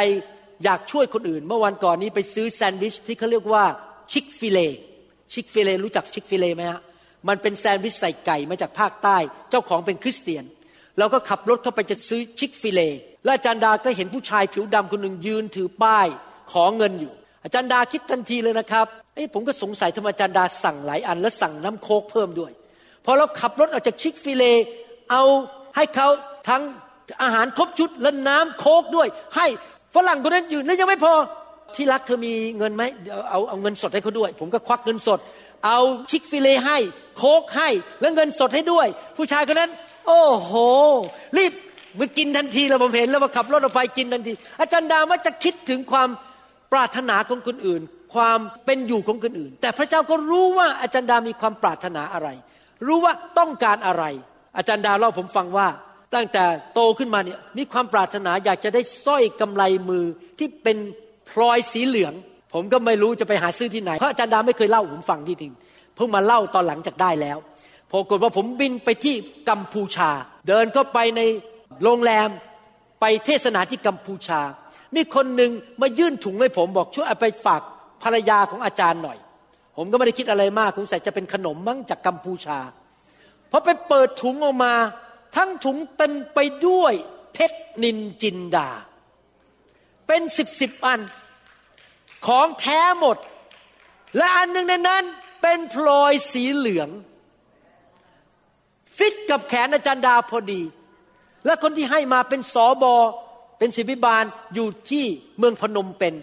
[0.64, 3.64] อยากช่วยคนอื่น เมื่อวันก่อนนี้ไปซื้อแซนด์วิชที่เขาเรียกว่า
[4.12, 4.60] Chick-fil-A
[5.34, 6.82] Chick-fil-A รู้จัก Chick-fil-A ไหมฮะ
[7.28, 9.18] มันเป็นแซนด์วิชใส่ไก่มาจากภาคใต้
[9.50, 10.44] เจ้าของเป็นคริสเตียน
[10.98, 12.82] เราก็ขับรถเข้าไปจะซื้อ Chick-fil-A
[13.24, 16.08] และอาจารย์ดาก็เห็นผู้ชายผิวดำคนหนึ่งยืนถือป้าย
[16.52, 17.14] ขอเงินอยู่
[17.44, 18.86] อาจารย์ดาคิดทันทีเลยนะครับ
[19.16, 22.52] ไอ้ผมก็สงสัยทำไมอาจารย์ดาสั่งหลายอัน แล้วสั่งน้ำโค้กเพิ่มด้วย
[23.06, 24.44] พอเราขับรถออกจาก Chick-fil-A
[25.12, 25.24] เอา
[25.76, 26.08] ให้เขา
[26.50, 26.64] ทั้ง
[27.24, 29.48] อาหารครบชุดและน้ำโค้กด้วย ให้
[29.96, 31.14] ฝรั่งคนนั้นอยู่นั่นยังไม่พอ
[31.76, 32.84] ที่รักเธอมีเงินไหม
[33.30, 35.20] เอาเอาเงินสดให้เขาด้วย ผมก็ควักเงินสด
[35.66, 35.80] เอา
[36.12, 36.78] ชิคฟิเลให้
[37.18, 37.70] โคกให้
[38.02, 38.88] แล้วเงินสดให้ด้วย
[39.18, 39.72] ผู้ชายคนนั้น
[40.08, 40.54] โอ้โห
[41.38, 41.54] รีบ
[42.00, 46.10] มากินทันทีแล้วผมเห็นแล้วมาขับรถออกไปกินทันที อาจารย์ดาว่าจะคิดถึงความ
[46.74, 47.82] ปรารถนาของคนอื่น
[48.14, 52.30] ความเป็นอยู่ของคนอื่น แต่พระเจ้าก็รู้ว่าอาจารย์ดามีความปรารถนาอะไร
[52.88, 54.04] รู้ว่าต้องการอะไร
[54.58, 55.68] อาจารย์ดาเล่าผมฟังว่า
[56.16, 56.44] ตั้งแต่
[56.74, 60.06] โตขึ้นมาเนี่ยมีความปรารถนาอยากจะได้สร้อยกำไลมือ
[60.40, 60.78] ที่เป็น
[61.30, 62.14] พลอยสีเหลือง
[62.54, 65.54] ผมก็ไม่รู้จะไปหาซื้อที่ไหนเพราะอาจารย์ดาไม่เคยเล่าผมฟังที่จริง
[65.96, 67.38] เพิ่งมาเล่าตอนหลังจากได้แล้ว
[67.92, 69.16] พอกฏว่าผมบินไปที่
[69.50, 70.12] กัมพูชา
[70.48, 71.22] เดินเข้าไปใน
[71.84, 72.30] โรงแรม
[73.02, 74.42] ไปเทศนาที่กัมพูชา
[74.96, 77.62] มีคนหนึ่งมายื่นถุงให้ผมบอกช่วยเอาไปฝาก
[78.04, 79.18] ภรรยาของอาจารย์หน่อย
[79.78, 82.60] ผมก็ไม่ได้คิดอะไรมากคงใส่จะเป็นขนมมั้งจากกัมพูชา
[83.52, 84.74] พอไปเปิดถุงออกมา
[85.36, 86.94] ทั้งถุงเต็มไปด้วย
[87.34, 88.70] เพชรนินจินดา
[90.08, 91.02] เป็นสิบสิบอัน
[92.28, 93.18] ของแท้หมด
[94.18, 95.04] และอันหนึ่งในนั้น
[95.42, 96.90] เป็นพลอยสีเหลือง
[98.98, 100.62] ฟิตกับแขนอาจารย์ดาพอดี
[101.46, 102.96] และคนที่ให้มาเป็นสอบอ
[103.64, 104.24] เป็นศิบิบาล
[104.56, 105.06] อยู่ที่
[105.38, 106.14] เมืองพนมเป็น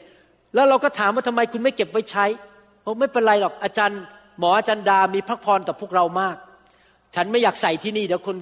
[0.55, 2.27] แล้วเราก็ถามว่าทำไมคุณไม่เก็บไว้ใช้
[2.85, 4.01] ผมไม่เป็นไรหรอกอาจารย์
[4.39, 6.37] หมออาจารย์ดามีพระพรต่อพวกเรามาก
[7.15, 8.37] ฉันไม่อยากใส่ที่นี่เดี๋ยวคน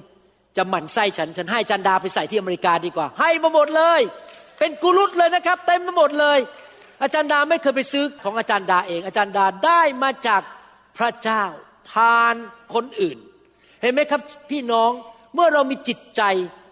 [0.57, 4.01] จะหมั่นไส้ฉัน ฉันให้อาจารย์ดาไปใส่ที่อเมริกาดีกว่า ให้มาหมดเลย
[4.59, 6.39] เป็นกุลุตเลยนะครับเต็มไปหมดเลย
[7.03, 10.41] อาจารย์ดาไม่เคยไปซื้อของอาจารย์ดาเอง อาจารย์ดาได้มาจาก
[10.97, 11.43] พระเจ้า
[11.89, 12.35] ผ่าน
[12.73, 13.17] คนอื่น
[13.81, 14.21] เห็นไหมครับ
[14.51, 14.91] พี่น้อง
[15.33, 16.21] เมื่อเรามีจิตใจ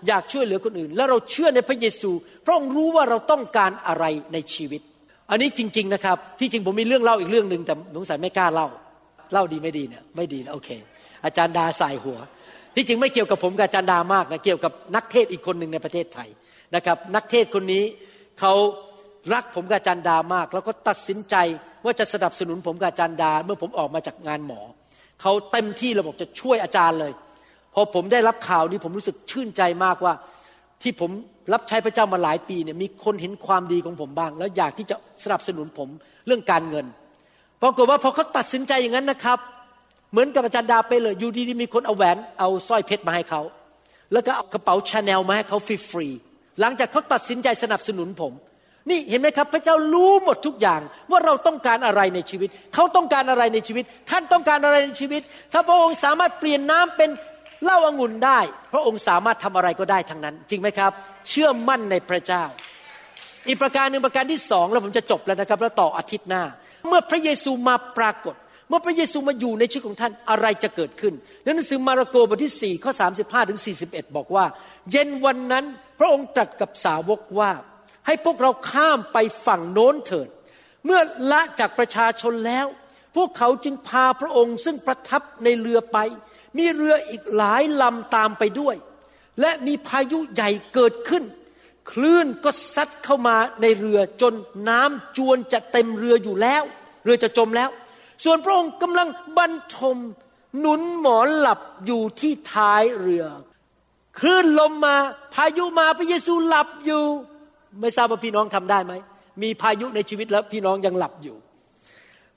[0.07, 2.11] อยากช่วยเหลือคนอื่น และเราเชื่อในพระเยซู
[2.45, 4.81] พระองค์รู้ว่าเราต้องการอะไรในชีวิต
[5.29, 8.67] อันนี้จริง ๆนะครับ ที่จริงผมมีเรื่องเล่าอีกเรื่องหนึ่งแต่สงสัยไม่กล้าเล่า
[9.31, 10.69] เล่าดีไม่ดีเนี่ยไม่ดีนะโอเค
[11.25, 12.19] อาจารย์ดาใส่หัว
[12.75, 16.29] ที่จริงไม่เกี่ยวกับผมกับอาจารย์ดามากนะเกี่ยวกับนักเทศอีกคนหนึ่งในประเทศไทย
[16.75, 17.83] นะครับนักเทศคนนี้
[18.39, 18.53] เขา
[19.33, 21.35] รักผมกับอาจารย์ดามาก แล้วก็ตัดสินใจ
[21.85, 24.61] ว่าจะสนับสนุนผมกับอาจารย์ดา เมื่อผมออกมาจากงานหมอ
[25.21, 27.11] เขาเต็มที่ระบบจะช่วยอาจารย์เลย
[27.79, 30.13] พอผมได้รับข่าวนี้ผมรู้สึกชื่นใจมากว่า
[30.81, 31.11] ที่ผม
[31.53, 35.89] รับใช้พระเจ้ามาหลายปีเนี่ยมีคนเห็นความดีของผมบ้าง แล้วอยากที่จะสนับสนุนผม
[36.27, 36.85] เรื่องการเงิน
[37.61, 39.39] ปรากฏว่าพอเขาตัดสินใจอย่างนั้นนะครับ
[40.11, 43.41] เหมือนกับอาจารย์ดาไปเลยอยู่ดีๆมีคนเอาแหวนเอาสร้อยเพชรมาให้เขา
[44.13, 48.33] แล้วก็เอากระเป๋าชาแนลมาให้เขาฟรีๆหลังจากเขาตัดสินใจสนับสนุนผม
[48.89, 55.21] นี่เห็นไหมครับพระเจ้ารู้หมดทุกอย่างว่าเราต้องการอะไรในชีวิต เขาต้องการอะไรในชีวิต ท่านต้องการอะไรในชีวิต
[55.53, 57.09] ถ้าพระองค์สามารถเปลี่ยนน้ำเป็น
[57.63, 58.39] เล้าอางุ่นได้
[58.73, 60.91] พระองค์สามารถทำอะไรก็ได้ทั้งนั้น จริงไหมครับ
[61.29, 62.43] เชื่อมั่นในพระเจ้า
[63.47, 66.43] อีกประการหนึ่งประการที่สองแล้วผมจะจบแล้วนะครับ แล้วต่ออาทิตย์หน้า
[66.87, 68.35] เมื่อพระเยซูมาปรากฏ
[68.69, 72.91] เมื่อพระเยซูมาอยู่ในชีวิตของท่านอะไรจะเกิดขึ้นในหนังสือมาระโกบทที่4ข้อ
[73.21, 74.45] 35ถึง41บอกว่า
[74.91, 75.65] เย็นวันนั้น
[75.99, 77.51] พระองค์ตรัสกับสาวกว่า
[78.05, 80.29] ให้พวกเราข้ามไปฝั่งโน้นเถิด
[80.85, 80.99] เมื่อ
[81.31, 82.65] ละจากประชาชนแล้ว
[83.15, 85.97] พวกเขาจึงพาพระองค์ซึ่งประทับในเรือไป
[86.57, 88.75] มีเรืออีกหลายลำตามไปด้วย
[89.41, 91.23] และมีพายุใหญ่เกิดขึ้น
[91.91, 94.33] คลื่นก็ซัดเข้ามาในเรือจน
[94.69, 96.63] น้ำจวนจะเต็มเรืออยู่แล้ว
[97.03, 97.69] เรือจะจมแล้ว
[98.23, 99.97] ส่วนพระองค์กำลังบรรทม
[100.59, 103.25] หนุนหมอนหลับอยู่ที่ท้ายเรือ
[104.19, 104.97] คลื่นลมมา
[105.33, 107.03] พายุมาพระเยซูหลับอยู่
[107.79, 108.93] ไม่ทราบว่าพี่น้องทำได้ไหม
[109.41, 111.35] มีพายุในชีวิตแล้วพี่น้องยังหลับอยู่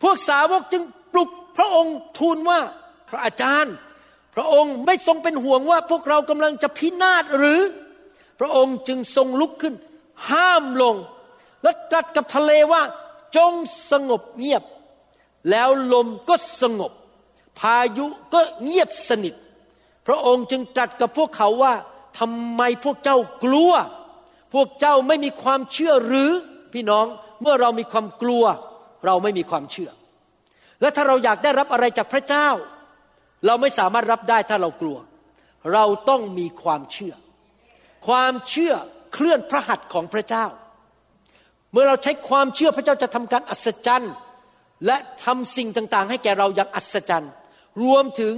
[0.02, 2.58] พวกสาวกจึงปลุกพระองค์ทูลว่า
[3.10, 3.74] พระอาจารย์
[4.34, 7.60] พระองค์ไม่ทรงเป็นห่วงว่าพวกเรากำลังจะพินาศหรือ
[8.40, 9.74] พระองค์จึงทรงลุกขึ้น
[10.30, 10.96] ห้ามลง
[11.62, 12.82] และตรัสกับทะเลว่า
[13.36, 13.52] จง
[13.90, 14.64] สงบเงียบ
[15.50, 16.92] แล้วลมก็สงบ
[17.60, 19.34] พายุก็เงียบสนิท
[20.06, 21.74] พระองค์จึงตรัสกับพวกเขาว่า
[22.18, 23.72] ทำไมพวกเจ้ากลัว
[24.54, 26.30] พวกเจ้าไม่มีความเชื่อหรือ
[26.72, 27.06] พี่น้อง
[27.40, 28.44] เมื่อเรามีความกลัว
[29.06, 29.90] เราไม่มีความเชื่อ
[30.80, 32.48] และถ้าเราอยากได้รับอะไรจากพระเจ้า
[33.46, 34.98] เราไม่สามารถรับได้ถ้าเรากลัว
[35.72, 37.14] เราต้องมีความเชื่อ
[38.06, 38.72] ความเชื่อ
[39.12, 40.46] เคลื่อนพระหัตถ์ของพระเจ้า
[41.72, 44.14] เมื่อเราใช้ความเชื่อพระเจ้าจะทำการอัศจรรย์
[44.86, 47.32] และทำสิ่งต่างๆ ให้แก่เราอย่างอัศจรรย์
[47.82, 48.34] รวมถึง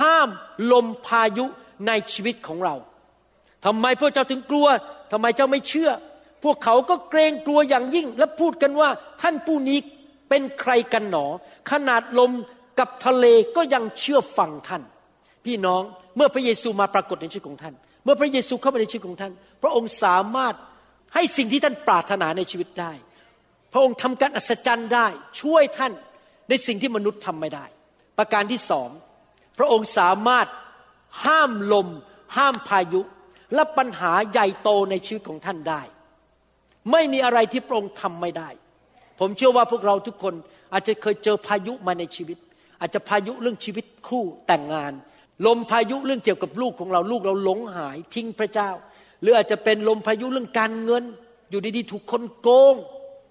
[0.00, 0.28] ห้าม
[0.72, 1.46] ลมพายุ
[1.86, 2.74] ในชีวิตของเรา
[3.64, 4.66] ทำไมพวกเจ้าถึงกลัว
[5.12, 5.90] ทำไมเจ้าไม่เชื่อ
[6.44, 8.90] พวกเขาก็เกรงกลัวอย่างยิ่ง และพูดกันว่า
[9.22, 9.78] ท่านผู้นี้
[10.28, 11.26] เป็นใครกันหนอ
[11.70, 12.30] ขนาดลม
[12.78, 14.82] กับทะเลก็ยังเชื่อฟังท่าน
[15.44, 15.82] พี่น้อง
[16.16, 17.74] เมื่อพระเยซูมาปรากฏในชีวิตของท่าน
[18.04, 20.54] เมื่อพระเยซูเข้ามาในชีวิตของท่าน พระองค์สามารถ
[21.14, 22.92] ให้สิ่งที่ท่านปรารถนาในชีวิตได้
[23.72, 25.06] พระองค์ทำการอัศจรรย์ได้
[25.40, 25.92] ช่วยท่าน
[26.48, 27.66] ในสิ่งที่มนุษย์ทำไม่ได้
[28.18, 28.88] ประการที่สอง
[29.58, 30.46] พระองค์สามารถ
[31.24, 31.88] ห้ามลม
[32.36, 33.00] ห้ามพายุ
[33.54, 35.82] และปัญหาใหญ่โตในชีวิตของท่านได้
[36.92, 38.48] ไม่มีอะไรที่พระองค์ทำไม่ได้
[39.20, 40.34] ผมเชื่อว่าพวกเราทุกคน
[40.72, 42.38] อาจจะเคยเจอพายุมาในชีวิต
[42.80, 44.92] อาจจะพายุเรื่องชีวิตคู่แต่งงาน
[45.46, 48.70] ลมพายุเรื่องเกี่ยวกับลูกของเราลูกเราหลงหายทิ้งพระเจ้า
[49.22, 51.04] หรืออาจจะเป็นลมพายุเรื่องการเงิน
[51.50, 52.74] อยู่ดีๆถูกคนโกง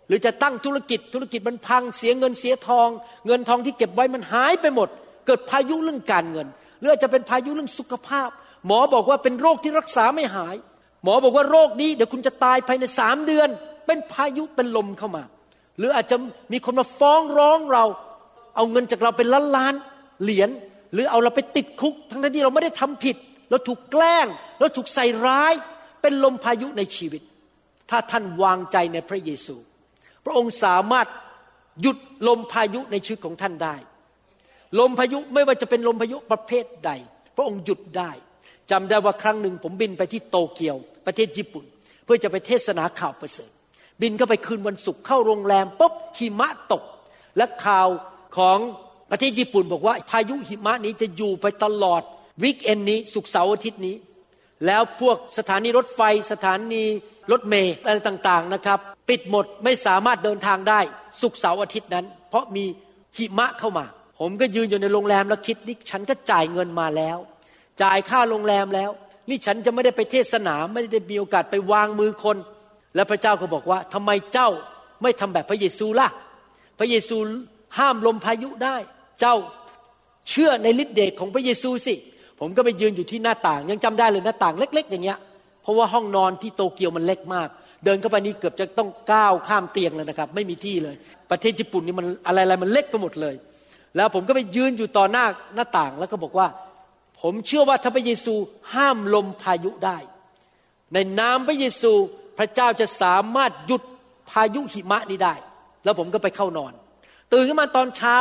[0.07, 2.89] หรือจะตั้งธุรกิจธุรกิจมันพังเสียเงินเสียทอง
[3.27, 4.89] เงินทองที่เก็บไว้มันหายไปหมด
[5.25, 6.47] เกิดพายุเรื่องการเงิน
[6.79, 8.29] หรืออาจจะเป็นพายุเรื่องสุขภาพ
[8.67, 10.55] หมอบอกว่าเป็นโรคที่รักษาไม่หาย
[11.03, 13.49] หมอบอกว่าโรคนี้เดี๋ยวคุณจะตายภายในสามเดือน
[13.85, 15.23] เป็นพายุเป็นลมเข้ามา
[15.77, 16.17] หรืออาจจะ
[16.51, 17.85] มีคนมาฟ้องร้องเรา
[18.55, 19.73] เอาเงินจากเราเป็นล้านล้าน
[20.23, 20.49] เหรียญ
[20.93, 23.17] หรือเอาเราไปติดคุก ทั้งที่เราไม่ได้ทำผิด
[23.49, 24.27] เราถูกแกล้ง
[24.59, 25.53] เราถูกใส่ร้าย
[26.01, 27.21] เป็นลมพายุในชีวิต
[27.89, 29.55] ถ้าท่านวางใจในพระเยซู
[30.25, 31.07] พระองค์สามารถ
[31.81, 31.97] หยุด
[32.27, 33.75] ลมพายุในชีวิตของท่านได้
[34.79, 36.91] ลมพายุไม่ว่าจะเป็นลมพายุประเภทใด
[37.35, 38.11] พระองค์หยุดได้
[38.71, 41.65] จำได้ว่าครั้งหนึ่งผมบินไปที่โตเกียว ประเทศญี่ปุ่น
[42.03, 43.51] เพื่อจะไปเทศนาข่าวประเสริฐ
[44.01, 46.83] บินก็ไปคืนวันศุกร์เข้าโรงแรมปุ๊บหิมะตก
[47.37, 47.87] และข่าว
[48.37, 48.57] ของ
[49.11, 52.01] ประเทศญี่ปุ่นบอกว่าพายุหิมะนี้จะอยู่ไปตลอด
[52.43, 53.95] วิกเอนนี้สุกเสาร์อาทิตย์นี้
[54.65, 56.01] แล้วพวกสถานีรถไฟ
[56.31, 56.83] สถานี
[57.31, 60.79] รถเมล์อะไรต่างๆนะครับ ปิดหมดไม่สามารถเดินทางได้
[61.21, 62.65] สุกเสาร์อาทิตย์นั้น เพราะมี
[63.17, 63.85] หิมะเข้ามา
[64.19, 67.17] ผมก็ยืนอยู่ในโรงแรมแล้วคิดนี่ฉันก็จ่ายเงินมาแล้ว
[67.81, 68.89] จ่ายค่าโรงแรมแล้ว
[69.29, 72.37] นี่ฉันจะไม่ได้ไปเทศนาไม่ได้มีโอกาสไปวางมือคน
[72.95, 74.49] และพระเจ้าก็บอกว่าทำไมเจ้า
[75.01, 76.07] ไม่ทำแบบพระเยซูล่ะ
[76.79, 77.17] พระเยซู
[77.77, 78.77] ห้ามลมพายุได้
[79.19, 79.35] เจ้า
[80.29, 81.95] เชื่อในฤทธิเดชของพระเยซูสิ
[82.39, 85.19] ผมก็ไปยืนอยู่ที่หน้าต่าง ยังจำได้เลยหน้าต่างเล็ก ๆ อย่างเงี้ย
[85.61, 87.49] เพราะว่าห้องนอนที่โตเกียวมันเล็กมาก
[87.85, 90.95] เดินเข้าไปนี่เกือบจะต้องก้าวข้ามเตียงเลยนะครับ ไม่มีที่เลย
[91.31, 93.35] ประเทศญี่ปุ่นนี่มันอะไรๆมันเล็กไปหมดเลย
[93.95, 96.47] แล้วผมก็ไปยืนอยู่ต่อหน้าหน้าต่างแล้วก็บอกว่า
[97.21, 98.33] ผมเชื่อว่าถ้าพระเยซู
[98.73, 99.97] ห้ามลมพายุได้
[100.93, 101.91] ในนามพระเยซู
[102.37, 103.81] พระเจ้าจะสามารถหยุด
[104.31, 105.33] พายุหิมะนี้ได้
[105.83, 106.73] แล้วผมก็ไปเข้านอน
[107.35, 108.17] ตื่นขึ้นมาตอนเช้า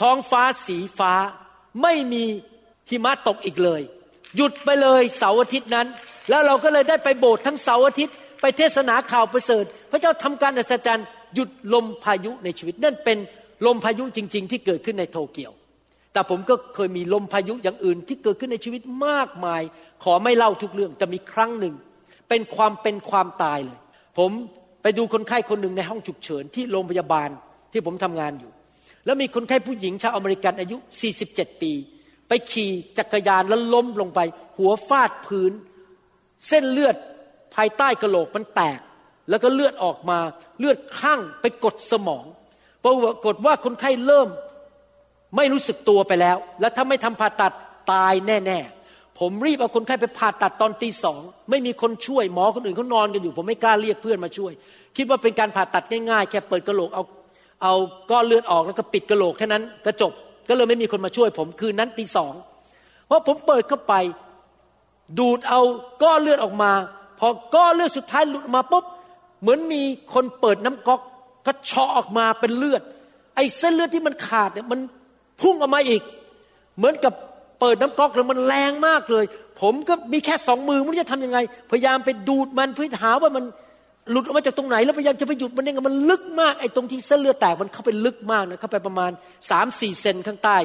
[0.00, 1.14] ท้องฟ้าสีฟ้า
[1.82, 2.24] ไม่มี
[2.90, 3.82] หิมะตกอีกเลย
[4.36, 5.86] หยุดไปเลยเสาร์อาทิตย์นั้น
[6.30, 13.18] แล้วเราก็เลยได้ไปโบสถ์ทั้งเสาร์อาทิตย์ไปเทศนาข่าวประเสริฐ พระเจ้าทำการอัศจรรย์หยุดลมพายุในชีวิต นั่นเป็น
[13.66, 15.52] ลมพายุจริง ๆ ที่เกิดขึ้นในโตเกียว
[16.12, 19.62] แต่ผมก็เคยมีลมพายุอย่างอื่นที่เกิดขึ้นในชีวิตมากมาย
[20.04, 21.74] ขอไม่เล่าทุกเรื่องจะมีครั้งหนึ่ง
[22.28, 23.78] เป็นความเป็นความตายเลย
[24.18, 24.30] ผม
[24.82, 27.30] ไปดูคนไข้คนหนึ่งในห้องฉุกเฉินที่โรงพยาบาล
[27.72, 28.50] ที่ผมทำงานอยู่
[29.04, 30.76] แล้วมีคนไข้ผู้หญิงชาวอเมริกันอายุ
[31.18, 31.72] 47 ปี
[32.28, 34.20] ไปขี่จักรยานแล้วล้มลงไป
[34.58, 35.52] หัวฟาดพื้น
[36.48, 36.96] เส้นเลือด
[37.54, 38.80] ภายใต้กระโหลกมันแตก
[39.30, 40.18] แล้วก็เลือดออกมา
[40.58, 42.24] เลือดข้างไปกดสมอง
[42.82, 42.94] ปรา
[43.26, 44.28] กฏว่าคนไข้เริ่ม
[45.36, 47.52] ไม่รู้สึกตัวไปแล้ว และถ้าไม่ทำผ่าตัด
[47.92, 48.58] ตายแน่
[48.88, 51.20] ๆ ผมรีบเอาคนไข้ไปผ่าตัดตอนตีสอง
[51.50, 54.52] ไม่มีคนช่วยหมอคนอื่นเขานอนกันอยู่ ผมไม่กล้าเรียกเพื่อนมาช่วย
[54.96, 57.02] คิดว่าเป็นการผ่าตัดง่ายๆ แค่เปิดกระโหลกเอา
[57.62, 57.74] เอา
[58.10, 60.12] ก้อนเลือดออกแล้วก็ปิดกระโหลกแค่นั้นก็จบ
[60.48, 62.32] ก็เลยไม่มีคนมาช่วยผมคืนนั้นตีสอง
[63.06, 63.94] เพราะผมเปิดเข้าไป
[65.18, 65.60] ดูดเอา
[66.02, 66.72] ก้อนเลือดออกมา
[67.18, 68.84] พอก้อนเลือดสุดท้ายหลุดมาปุ๊บ
[69.40, 69.82] เหมือนมี
[70.14, 71.00] คนเปิดน้ำก๊อก
[71.46, 72.82] ก็เชาะออกมาเป็นเลือด
[73.36, 74.80] ไอ้เส้นเลือดที่มันขาดเนี่ยมัน
[75.40, 76.02] พุ่งออกมาอีก
[76.76, 77.12] เหมือนกับ
[77.60, 79.24] เปิดน้ำก๊อกแล้วมันแรงมากเลย
[79.60, 81.38] ผมก็มีแค่สองมือไม่รู้จะทำยังไง
[81.70, 83.44] พยายามไปดูดมันเพื่อหาว่ามัน
[84.10, 89.10] หลุดออกมาจากตรงไหนแล้วพยายามจะไปหยุดมันเองมันลึกมากไอ้ตรงที่เส้นเลือดแตกมันเข้าไปลึกมากนะเข้าไปประมาณ
[89.50, 90.58] สามสี่เซนข้างใต้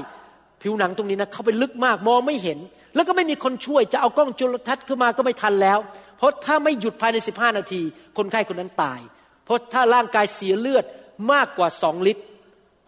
[0.61, 2.59] ผิวหนังตรงนี้นะเข้าไปลึกมากมองไม่เห็น
[2.95, 5.79] แล้วก็ไม่มีคนช่วยจะเอากล้องจุลทรรศน์ขึ้นมาก็ไม่ทันแล้ว
[6.17, 7.81] เพราะถ้าไม่หยุดภายในสิบห้านาที
[8.17, 8.99] คนไข้คนนั้นตาย
[9.45, 10.85] เพราะถ้าร่างกายเสียเลือด
[11.31, 12.23] มากกว่าสองลิตร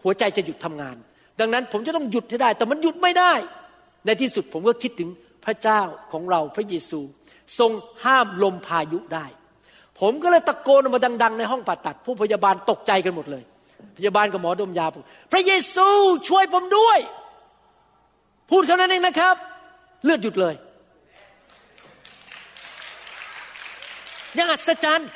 [0.02, 0.96] หัวใจจะหยุดทำงาน
[1.40, 3.32] ดังนั้นผมจะต้องหยุดให้ได้ แต่มันหยุดไม่ได้
[4.06, 5.08] ในที่สุดผมก็คิดถึง
[5.44, 5.80] พระเจ้า
[6.12, 7.00] ของเราพระเยซู
[7.58, 7.72] ทรง
[8.04, 9.26] ห้ามลมพายุได้
[10.00, 13.42] ผมก็เลยตะโกนออกมาดัง ๆ ในห้องผ่าตัด ผู้พยาบาลตกใจกันหมดเลย
[13.96, 15.88] พยาบาลกับหมอดมยาบอกพระเยซู
[16.28, 16.98] ช่วยผมด้วย
[18.50, 19.36] พูดแค่นั้นเองนะครับ
[20.04, 20.54] เลือดหยุดเลย
[24.38, 25.10] ยังอัศจรรย์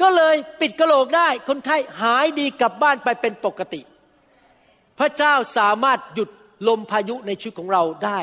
[0.00, 3.80] ก็เลยปิดกระโหลกได้ คนไข้หายดีกลับบ้านไปเป็นปกติ
[4.98, 6.30] พระเจ้าสามารถหยุด
[6.68, 8.20] ลมพายุในชีวิตของเราได้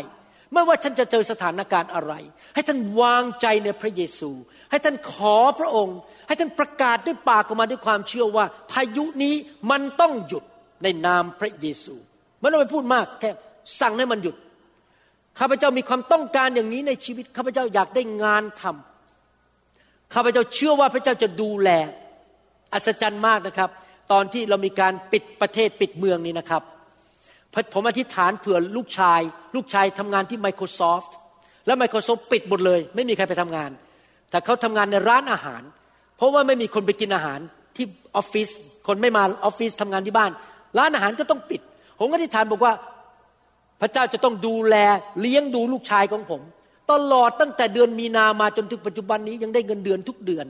[0.53, 2.13] ไม่ว่าท่านจะเจอสถานการณ์อะไร
[2.53, 4.31] ให้ท่านวางใจในพระเยซู
[4.71, 9.35] ให้ท่านขอพระองค์ ให้ท่านประกาศด้วยปากออกมาด้วยความเชื่อว่า พายุนี้
[9.71, 10.43] มันต้องหยุด
[10.83, 11.95] ในนามพระเยซู
[12.39, 13.31] ไม่ต้องไปพูดมากแค่
[13.81, 14.35] สั่งให้มันหยุด
[15.39, 21.69] ข้าพเจ้ามีความต้องการอย่างนี้ในชีวิตข้าพเจ้าอยากได้งานทำข้าพเจ้าเชื่อว่าพระเจ้าจะดูแล
[22.73, 23.69] อัศจรรย์มากนะครับ
[24.11, 26.63] ตอนที่เรามีการปิดประเทศปิดเมืองนี้นะครับ
[27.73, 29.21] ผมอธิษฐานเผื่อลูกชาย
[29.55, 31.11] ลูกชายทำงานที่ Microsoft
[31.65, 33.71] แล้ว Microsoft ปิดหมดเลย ไม่มีใครไปทำงาน
[34.29, 35.61] แต่เขาทำงานในร้านอาหาร
[36.17, 37.39] เพราะว่าไม่มีคนไปกินอาหาร
[37.75, 37.85] ที่
[38.15, 38.49] ออฟฟิศ
[38.87, 40.31] คนไม่มาออฟฟิศทำงานที่บ้าน
[40.77, 41.61] ร้านอาหารก็ต้องปิด
[41.99, 42.73] ผมอธิษฐานบอกว่า
[43.81, 44.75] พระเจ้าจะต้องดูแล
[45.21, 46.41] เลี้ยงดูลูกชายของผม
[46.91, 50.45] ตลอดตั้งแต่เดือนมีนามาจนถึงปัจจุบันนี้ยังได้เงินเดือนทุกเดือน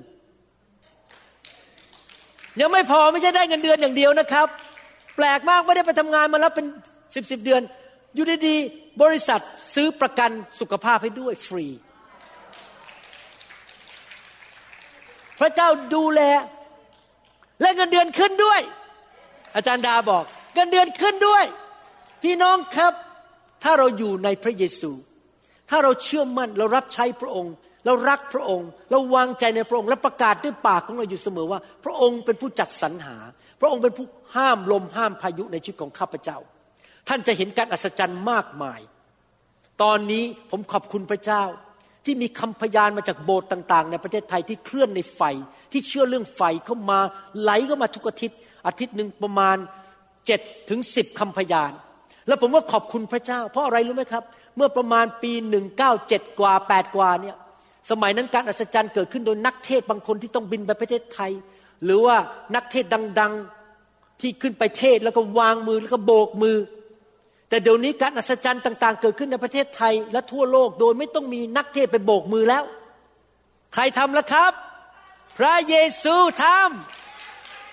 [2.61, 4.47] ยังไม่พอไม่ใช่ได้เงินเดือนอย่างเดียวนะครับ
[5.17, 6.65] แปลกมากไม่ได้ไปทำงานมาแล้วเป็น
[7.15, 7.61] สิบสิบเดือน
[8.15, 9.41] อยู่ดีๆบริษัท
[9.73, 11.65] ซื้อประกันสุขภาพให้ด้วยฟรี
[15.39, 16.21] พระเจ้าดูแล
[17.61, 18.61] และเงินเดือนขึ้นด้วย
[19.55, 21.45] อาจารย์ดาบอก เงินเดือนขึ้นด้วย
[22.23, 22.93] พี่น้องครับ
[23.63, 24.91] ถ้าเราอยู่ในพระเยซู
[25.69, 27.53] ถ้าเราเชื่อมั่นเรารับใช้พระองค์
[27.85, 33.17] เรารักพระองค์ เราวางใจในพระองค์ และประกาศด้วยปากของเราอยู่เสมอว่า พระองค์เป็นผู้จัดสรรหา
[33.59, 36.37] พระองค์เป็นผู้ห้ามลมห้ามพายุในชีวิตของข้าพเจ้า
[37.07, 38.79] ท่านจะเห็นการอัศจรรย์มากมาย
[39.81, 41.43] ตอนนี้ผมขอบคุณพระเจ้า
[42.05, 45.21] ที่มีคำพยานมาจากโบสถ์ต่าง ๆ ในประเทศไทยที่เคลื่อนในไฟ
[45.71, 46.99] ที่เชื่อเรื่องไฟเข้ามา
[47.39, 48.37] ไหลเข้ามาทุกอาทิตย์
[48.67, 49.57] อาทิตย์หนึ่งประมาณ
[50.25, 51.71] เจ็ดถึงสิบคำพยาน
[52.27, 54.23] แล้วผมก็ขอบคุณพระเจ้า เพราะอะไรรู้ไหมครับ
[54.55, 57.35] เมื่อประมาณปีหนึ่งเก้าเจ็ดกว่าแปดกว่าเนี่ย
[57.89, 61.31] สมัยนั้นการอัศจรรย์เกิดขึ้นโดยนักเทศบางคนที่ต้องบินไปประเทศไทย
[61.85, 62.17] หรือว่า
[62.55, 62.85] นักเทศ
[63.19, 63.33] ดัง
[63.77, 66.57] ๆที่ขึ้นไปเทศแล้วก็วางมือแล้วก็โบกมือ
[67.49, 72.63] แต่เดี๋ยวนี้การอัศจรรย์ต่าง ๆ เกิดขึ้นในประเทศไทยและทั่วโลกโดยไม่ต้องมีนักเทศไปโบกมือแล้ว
[73.73, 74.51] ใครทำล่ะครับ
[75.37, 76.45] พระเยซูท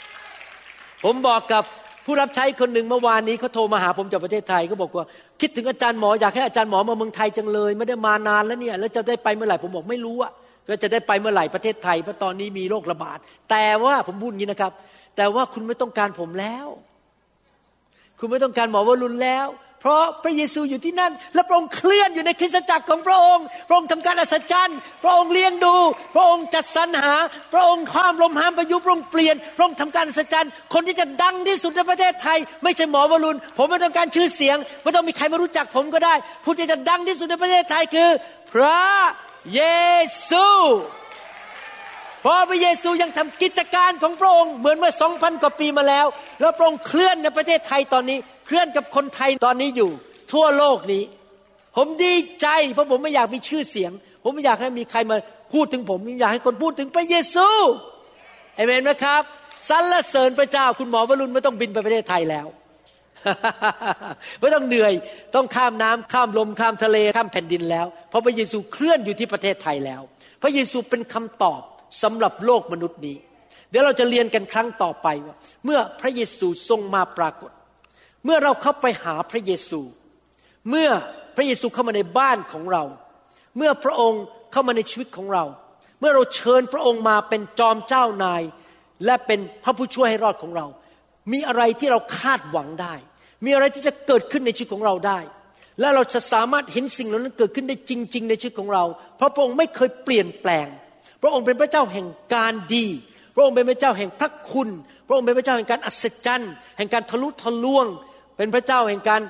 [0.05, 1.65] ำผมบอกกับ
[2.05, 5.07] ผู้รับใช้คนหนึ่งเมื่อวานนี้เขาโทรมาหาผมจากประเทศไทยเขาบอกว่า
[5.41, 10.33] คิดถึงอาจารย์หมออยากให้อาจารย์หมอมาเมืองไทยจังเลย ไม่ได้มานานแล้วเนี่ย แล้วจะได้ไปเมื่อไหร่ผมบอกไม่รู้อะ
[10.69, 13.19] ว่าจะได้ไปเมื่อไหร่ประเทศไทยเพราะตอนนี้มีโรคระบาด
[13.51, 14.73] แต่ว่าผมพูดอย่างนี้นะครับ
[15.17, 16.67] แต่ว่าคุณไม่ต้องการผมแล้ว
[18.19, 19.47] คุณไม่ต้องการหมอวรุณแล้ว
[19.81, 25.75] เพราะพระเยซูอยู่ที่นั่น และพระองค์เคลื่อนอยู่ในคริสตจักรของพระองค์ พระองค์ทำการอัศจรรย์ พระองค์เลี้ยงดู
[26.15, 27.15] พระองค์จัดสรรหา
[27.53, 38.11] พระองค์ห้ามลมห้ามพายุพระองค์เปลี่ยน พระองค์ทำการอัศจรรย์ คนที่จะดังที่สุดในประเทศไทย ไม่ใช่หมอวรุณ ผมไม่ต้องการชื่อเสียง ไม่ต้องมีใครมารู้จักผมก็ได้ ผู้ที่จะดังที่สุดในประเทศไทยคือ
[38.53, 38.81] พระ
[39.55, 39.63] เย
[40.29, 40.47] ซู
[42.21, 46.07] เพราะพระเยซูยังทำกิจการของพระองค์เหมือนเมื่อสองพันกว่าปีมาแล้ว
[46.41, 49.91] แล้วพระองค์เคลื่อนในประเทศไทยตอนนี้ เคลื่อนกับคนไทยตอนนี้อยู่
[50.33, 51.03] ทั่วโลกนี้
[51.77, 53.93] ผมดีใจ เพราะผมไม่อยากมีชื่อเสียง
[54.23, 55.17] ผมไม่อยากให้มีใครมา
[55.53, 57.49] พูดถึงผมอยากให้คนพูดถึงพระเยซู
[58.57, 59.23] เอเมนไหมครับ
[59.69, 62.47] สรรเสริญพระเจ้าคุณหมอวรุณไม่ต้องบินไปประเทศไทยแล้ว
[64.41, 64.93] ไม่ต้องเหนื่อย
[65.35, 70.03] ต้องข้ามน้ำข้ามลมข้ามทะเลข้ามแผ่นดินแล้ว เพราะพระเยซูเคลื่อนอยู่ที่ประเทศไทยแล้ว
[70.43, 71.61] พระเยซูเป็นคำตอบ
[72.03, 73.17] สำหรับโลกมนุษย์นี้
[73.71, 77.51] เดี๋ยวเราจะเรียนกันครั้งต่อไปว่าเมื่อพระเยซูทรงมาปรากฏ
[78.25, 79.81] เมื่อเราเข้าไปหาพระเยซู
[80.71, 80.89] เมื่อ
[81.37, 82.85] พระเยซูเข้ามาในบ้านของเรา
[83.57, 84.23] เมื่อพระองค์
[84.53, 85.45] เข้ามาในชีวิตของเรา
[86.01, 88.43] เมื่อเราเชิญพระองค์มาเป็นจอมเจ้านาย
[89.05, 90.67] และเป็นพระผู้ช่วยให้รอดของเรา
[91.33, 92.95] มีอะไรที่เราคาดหวังได้
[93.45, 95.19] มีอะไรที่จะเกิดขึ้นในชีวิตของเราได้
[95.81, 98.85] และเราจะสามารถเห็นสิ่งเหล่านั้นเกิดขึ้นได้จริง ๆ ในชีวิตของเรา
[99.17, 100.67] เพราะพระองค์ไม่เคยเปลี่ยนแปลง
[101.23, 102.87] พระองค์เป็นพระเจ้าแห่งการดี
[103.35, 104.69] พระองค์เป็นพระเจ้าแห่งพระคุณ
[105.07, 107.87] พระองค์เป็นพระเจ้าแห่งการอัศจรรย์แห่งการทะลุทะลวง
[108.37, 109.21] เป็นพระเจ้าแห่งการ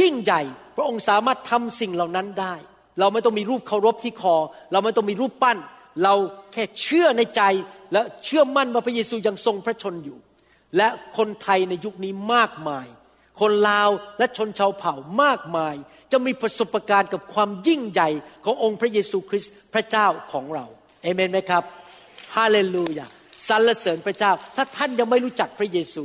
[0.00, 0.42] ยิ่งใหญ่
[0.76, 2.54] พระองค์สามารถทำสิ่งเหล่านั้นได้
[3.00, 4.36] เราไม่ต้องมีรูปเคารพที่คอ
[4.72, 5.58] เราไม่ต้องมีรูปปั้น
[6.02, 6.14] เรา
[6.52, 7.42] แค่เชื่อในใจ
[7.92, 10.18] และเชื่อมั่นว่าพระเยซูยังทรงพระชนอยู่
[10.76, 12.86] และคนไทยในยุคนี้มากมาย
[13.40, 15.74] คนลาวและชนชาวเผ่ามากมาย
[16.12, 18.08] จะมีประสบการณ์กับความยิ่งใหญ่
[18.44, 20.66] ขององค์พระเยซูคริสต์พระเจ้าของเรา
[21.02, 21.64] เอเมนไหมครับ
[22.36, 23.06] ฮาเลลูยา
[23.48, 26.04] สรรเสริญพระเจ้า ถ้าท่านยังไม่รู้จักพระเยซู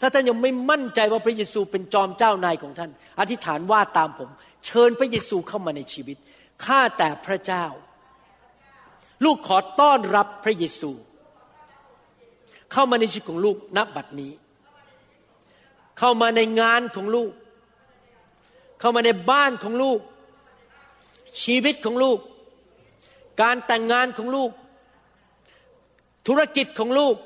[0.00, 4.30] ถ้าท่านยังไม่มั่นใจว่าพระเยซูเป็นจอมเจ้านายของท่าน อธิษฐานว่าตามผม
[4.66, 6.16] เชิญพระเยซูเข้ามาในชีวิต
[6.64, 7.64] ข้าแต่พระเจ้า
[9.24, 10.90] ลูกขอต้อนรับพระเยซู
[12.72, 14.32] เข้ามาในชีวิตของลูกณบัดนี้
[15.98, 17.32] เข้ามาในงานของลูก
[18.78, 20.00] เข้ามาในบ้านของลูก
[21.42, 22.18] ชีวิตของลูก
[23.42, 24.50] การแต่งงานของลูก
[26.26, 27.16] ธุรกิจของลูก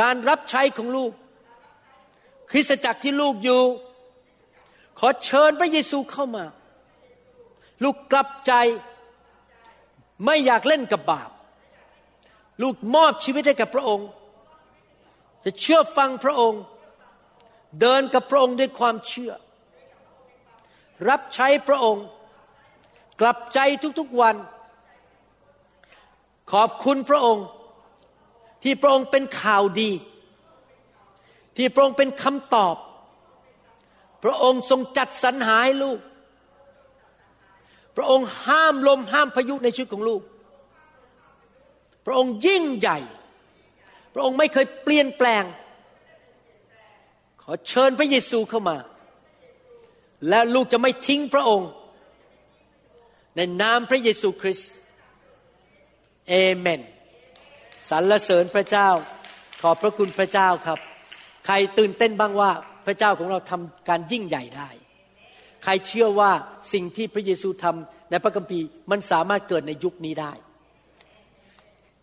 [0.00, 1.12] การรับใช้ของลูก
[2.50, 3.62] คริสตจักรที่ลูกอยู่
[4.98, 6.44] ขอเชิญพระเยซูเข้ามา
[7.82, 8.52] ลูกกลับใจ
[10.24, 11.30] ไม่อยากเล่นกับบาป
[12.62, 14.08] ลูกมอบชีวิตให้กับพระองค์
[15.44, 16.62] จะเชื่อฟังพระองค์
[17.80, 19.32] เดินกับพระองค์ด้วยความเชื่อ
[21.08, 22.06] รับใช้พระองค์
[23.20, 23.58] กลับใจ
[23.98, 24.36] ทุกๆวัน
[26.52, 27.46] ขอบคุณพระองค์
[28.62, 29.90] ที่พระองค์เป็นข่าวดี
[31.56, 32.76] ที่พระองค์เป็นคำตอบ
[34.24, 36.00] พระองค์ทรงจัดสรรหาให้ลูก
[37.96, 40.22] พระองค์ห้ามลมห้ามพายุในชีวิตของลูก
[42.06, 42.98] พระองค์ยิ่งใหญ่
[44.14, 45.44] พระองค์ไม่เคยเปลี่ยนแปลง
[47.44, 48.76] ขอเชิญพระเยซูเข้ามา
[50.28, 51.70] และลูกจะไม่ทิ้งพระองค์
[53.36, 54.72] ในนามพระเยซูคริสต์
[56.28, 56.80] เอเมน
[57.90, 58.88] สรรเสริญพระเจ้า
[59.62, 60.78] ขอบพระคุณพระเจ้าครับ
[61.46, 62.50] ใครตื่นเต้นบ้างว่า
[62.86, 64.68] พระเจ้าของเราทำการยิ่งใหญ่ได้
[65.64, 66.30] ใครเชื่อว่า
[66.72, 70.32] สิ่งที่พระเยซูทำในพระคัมภีร์มันสามารถเกิดในยุคนี้ได้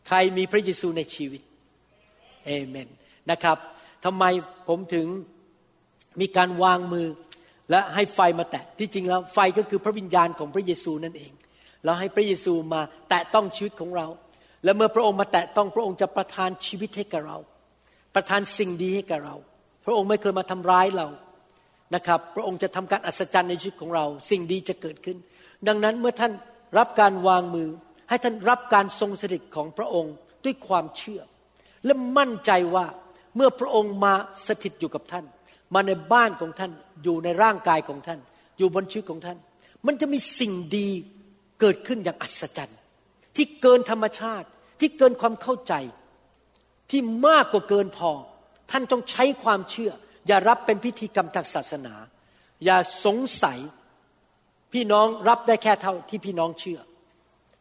[0.07, 1.41] ใครมีพระเยซูในชีวิต
[2.45, 2.87] เอเมน
[3.31, 3.57] นะครับ
[4.05, 4.23] ทำไม
[4.67, 5.07] ผมถึง
[6.21, 7.07] มีการวางมือ
[7.69, 11.31] และให้ไฟมาแตะที่จริงแล้วไฟก็คือพระวิญญาณของพระเยซูนั่นเอง
[11.85, 14.07] เราให้พระเยซูมาแตะต้องชีวิตของเรา
[14.63, 17.37] และเมื่อพระองค์มาแตะต้องพระองค์จะประทานชีวิตให้กับเรา
[18.15, 19.35] ประทานสิ่งดีให้กับเรา
[19.85, 21.07] พระองค์ไม่เคยมาทำร้ายเรา
[21.95, 25.17] นะครับ พระองค์จะทำการอัศจรรย์ในชีวิตของเรา สิ่งดีจะเกิดขึ้น
[25.67, 26.33] ดังนั้นเมื่อท่าน
[26.77, 27.69] รับการวางมือ
[28.09, 30.13] ให้ท่านรับการทรงสถิตของพระองค์
[30.45, 31.21] ด้วยความเชื่อ
[31.85, 32.85] และมั่นใจว่า
[33.39, 34.13] มื่อพระองค์มา
[34.47, 35.25] สถิตอยู่กับท่าน
[35.73, 36.71] มาในบ้านของท่าน
[37.03, 38.19] อยู่ในร่างกายของท่าน
[38.57, 39.37] อยู่บนชีวิตของท่าน
[39.85, 40.89] มันจะมีสิ่งดี
[41.59, 42.79] เกิดขึ้นอย่างอัศจรรย์
[43.35, 44.47] ที่เกินธรรมชาติ
[44.79, 45.73] ที่เกินความเข้าใจ
[46.91, 48.11] ที่มากกว่าเกินพอ
[48.71, 49.91] ท่านต้องใช้ความเชื่อ
[50.27, 51.93] อย่ารับเป็นพิธีกรรมทางศาสนา
[52.65, 53.59] อย่าสงสัย
[54.73, 56.79] พี่น้องรับได้แค่เท่าที่พี่น้องเชื่อ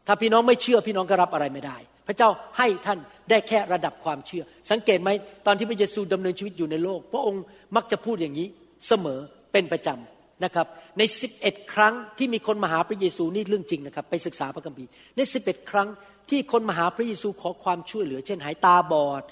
[0.07, 1.77] ถ้าพี่น้องไม่เชื่อพี่น้องก็รับอะไรไม่ได้
[2.07, 2.99] พระเจ้าให้ท่าน
[3.29, 5.09] ได้แค่ระดับความเชื่อ สังเกตไหม
[5.45, 7.43] ตอนที่พระเยซูดำเนินชีวิตอยู่ในโลก พระองค์
[7.75, 8.47] มักจะพูดอย่างนี้
[8.87, 9.19] เสมอ
[9.51, 10.67] เป็นประจำนะครับ
[10.97, 11.01] ใน
[11.37, 15.87] 11 ครั้งที่มีคนมาหาพระเยซูนี่เรื่องจริงนะครับ ไปศึกษาพระคัมภีร์ใน 11 ครั้ง
[16.29, 19.23] ที่คนมาหาพระเยซูขอความช่วยเหลือ เช่นหายตาบอด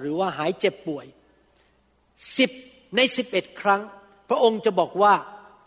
[0.00, 1.06] หรือว่าหายเจ็บป่วย
[2.38, 2.50] สิบ
[2.96, 3.00] ใน
[3.30, 3.80] 11 ครั้ง
[4.28, 5.14] พระองค์จะบอกว่า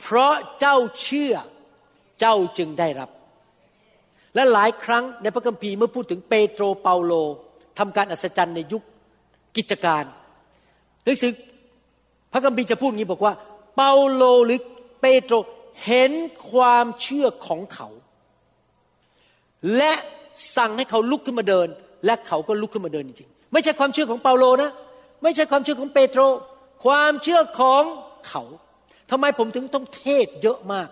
[0.02, 1.34] เพราะเจ้าเชื่อ
[2.20, 3.10] เจ้าจึงได้รับ
[4.36, 7.14] และหลายครั้งในพระคัมภีร์เมื่อพูดถึงเปโตรเปาโล
[7.80, 8.84] ทำการอัศจรรย์ในยุค
[9.58, 10.04] กิจการ
[11.04, 11.32] หนังสือ
[12.32, 13.34] พระคัมภีจะพูดอย่างนี้บอกว่า
[13.76, 14.60] เปาโลหรือ
[15.02, 15.36] เปโตร
[15.86, 16.12] เห็น
[16.52, 17.88] ความเชื่อของเขา
[19.78, 19.94] และ
[20.58, 21.68] สั่งให้เขาลุกขึ้นมาเดิน
[22.06, 24.72] และเขาก็ลุกขึ้นมาเดินจริงๆไม่ใช่ความเชื่อของเปาโลนะ
[25.24, 26.22] ไม่ใช่ความเชื่อของเปโตร
[26.86, 27.84] ความเชื่อของ
[28.28, 28.44] เขา
[29.12, 30.90] ทำไมผมถึงต้องเทศเยอะมาก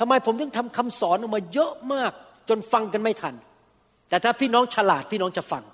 [0.00, 2.12] ทำไมผมถึงทำคำสอนออกมาเยอะมาก
[2.48, 3.34] จนฟังกันไม่ทัน
[4.08, 5.64] แต่ถ้าพี่น้องฉลาดพี่น้องจะฟัง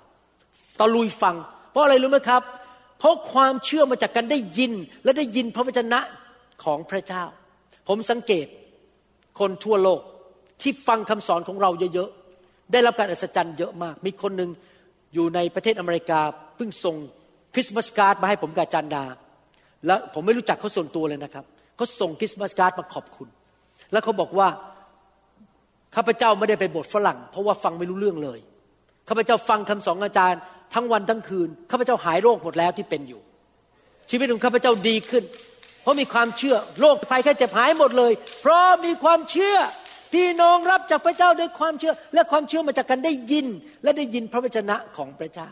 [0.79, 1.35] ตะลุยฟัง
[1.71, 2.41] เพราะอะไรรู้ไหมครับ
[2.99, 4.73] เพราะความเชื่อมาจากการได้ยิน
[5.03, 5.99] และได้ยินพระวจนะ
[6.63, 7.23] ของพระเจ้า
[7.87, 8.47] ผมสังเกต
[9.39, 10.01] คนทั่วโลก
[10.61, 14.49] ที่ฟังคำสอนของเราเยอะๆ ได้รับการอัศจรรย์เยอะมาก มีคนหนึ่ง
[15.13, 16.19] อยู่ในประเทศอเมริกา
[16.55, 16.95] เพิ่งส่ง
[17.53, 19.05] คริสต์มาสการ์ดมาให้ผมกับจันดา
[19.85, 21.45] แล้วผมไม่รู้จักเขาส่วนตัวเลยนะครับ
[21.75, 23.27] เขาส่งคริสต์มาสการ์ดมาขอบคุณ
[23.91, 24.47] แล้วเขาบอกว่า
[25.95, 28.39] ข้าพเจ้าไม่ได้ไปบทฝรั่ง เพราะว่าฟังไม่รู้เรื่องเลย
[29.07, 30.39] ข้าพเจ้าฟังคำสอนอาจารย์
[30.73, 33.21] ทั้งวันทั้งคืนข้าพเจ้าหายโรคหมดแล้วที่เป็นอยู่
[34.09, 35.23] ชีวิตของข้าพเจ้าดีขึ้น
[35.81, 39.57] เพราะมีความเชื่อโรคภัยแค่เจ็บหายหมดเลย เพราะมีความเชื่อ
[40.13, 43.47] พี่น้องรับจากพระเจ้าด้วยความเชื่อ และความเชื่อมาจากการได้ยิน
[43.83, 45.49] และได้ยินพระวจนะของพระเจ้า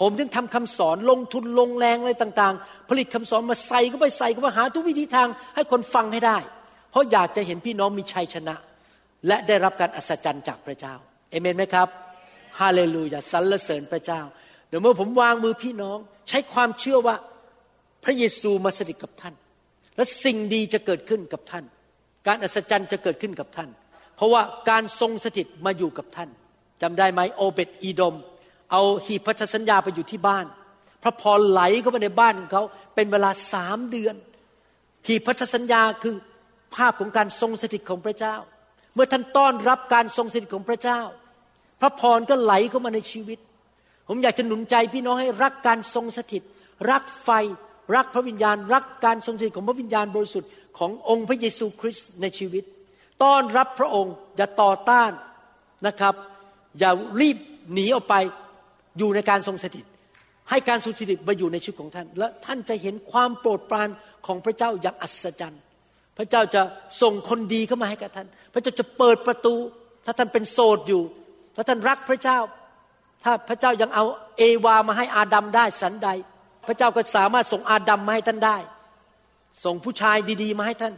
[0.00, 6.38] ผมจึงทำคำสอนลงทุนลงแรงอะไรต่างๆ ผลิตคำสอนมาใส่ก็ไปใส่ก็มาหาทุกวิธีทางให้คนฟังให้ได้
[6.90, 8.54] เพราะอยากจะเห็นพี่น้องมีชัยชนะ
[9.26, 10.94] และได้รับการอัศจรรย์จากพระเจ้า
[11.30, 11.88] เอเมนไหมครับ
[12.60, 14.20] ฮาเลลูยาสรรเสริญพระเจ้า
[14.68, 15.98] เดี๋ยวเมื่อผมวางมือพี่น้อง
[16.28, 17.16] ใช้ความเชื่อว่า
[18.04, 19.34] พระเยซูมาสถิตกับท่าน
[19.96, 21.64] และสิ่งดีจะเกิดขึ้นกับท่าน
[22.26, 23.70] การอัศจรรย์จะเกิดขึ้นกับท่าน
[24.16, 26.30] เพราะว่าการทรงสถิตมาอยู่กับท่าน
[26.82, 28.14] จำได้ไหมโอเบตอีดม
[28.70, 30.46] เอาหีบพันธสัญญาไปอยู่ที่บ้าน
[31.02, 34.14] พระพรไหลเข้ามาในบ้านของเขาเป็นเวลาสามเดือน
[35.06, 36.14] หีบพันธสัญญาคือ
[36.74, 38.36] ภาพของการทรงสถิตของพระเจ้า
[38.94, 41.00] เมื่อท่านต้อนรับการทรงสถิตของพระเจ้า
[41.84, 43.38] ระพรก็ไหลเข้ามาในชีวิต
[44.08, 46.42] ผมอยากจะหนุนใจพี่น้องให้รักการทรงสถิต
[46.90, 47.30] รักไฟ
[47.96, 52.64] รักพระวิญญาณ รักการทรงสถิตของพระวิญญาณบริสุทธิ์ขององค์พระเยซูคริสต์ในชีวิต
[53.22, 55.10] ต้อนรับพระองค์อย่าต่อต้าน
[55.86, 56.14] นะครับ
[56.78, 57.38] อย่ารีบ
[57.72, 58.14] หนีออกไป
[58.98, 59.84] อยู่ในการทรงสถิต
[60.50, 63.88] ให้การทรงสถิตมาอยู่ในชีวิตของท่าน และท่านจะเห็นความโปรดปราน
[64.26, 65.62] ของพระเจ้าอย่างอัศจรรย์
[66.18, 66.62] พระเจ้าจะ
[67.02, 69.54] ส่งคนดีเข้ามาให้กับท่าน พระเจ้าจะเปิดประตู
[70.04, 71.02] ถ้าท่านเป็นโสดอยู่
[71.54, 72.38] ถ้าท่านรักพระเจ้า
[73.24, 74.04] ถ้าพระเจ้ายังเอา
[74.38, 76.08] เอวามาให้อาดัมได้สันใด
[76.68, 78.58] พระเจ้าก็สามารถส่งอาดัมมาให้ท่านได้
[79.64, 80.94] ส่งผู้ชายดีๆ มาให้ท่าน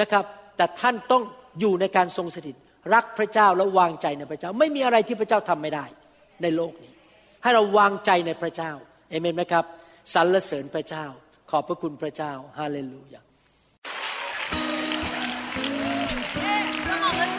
[0.00, 0.24] นะครับ
[0.56, 1.22] แต่ท่านต้อง
[1.60, 2.56] อยู่ในการทรงสถิต
[2.94, 5.84] รักพระเจ้าและวางใจในพระเจ้า ไม่มีอะไรที่พระเจ้าทำไม่ได้
[6.42, 6.92] ในโลกนี้
[7.42, 8.72] ให้เราวางใจในพระเจ้า
[9.10, 9.64] เอเมนไหมครับ
[10.14, 11.06] สรรเสริญพระเจ้า
[11.50, 13.22] ขอบพระคุณพระเจ้าฮาเลลูยา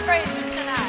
[0.09, 0.88] praise Him tonight.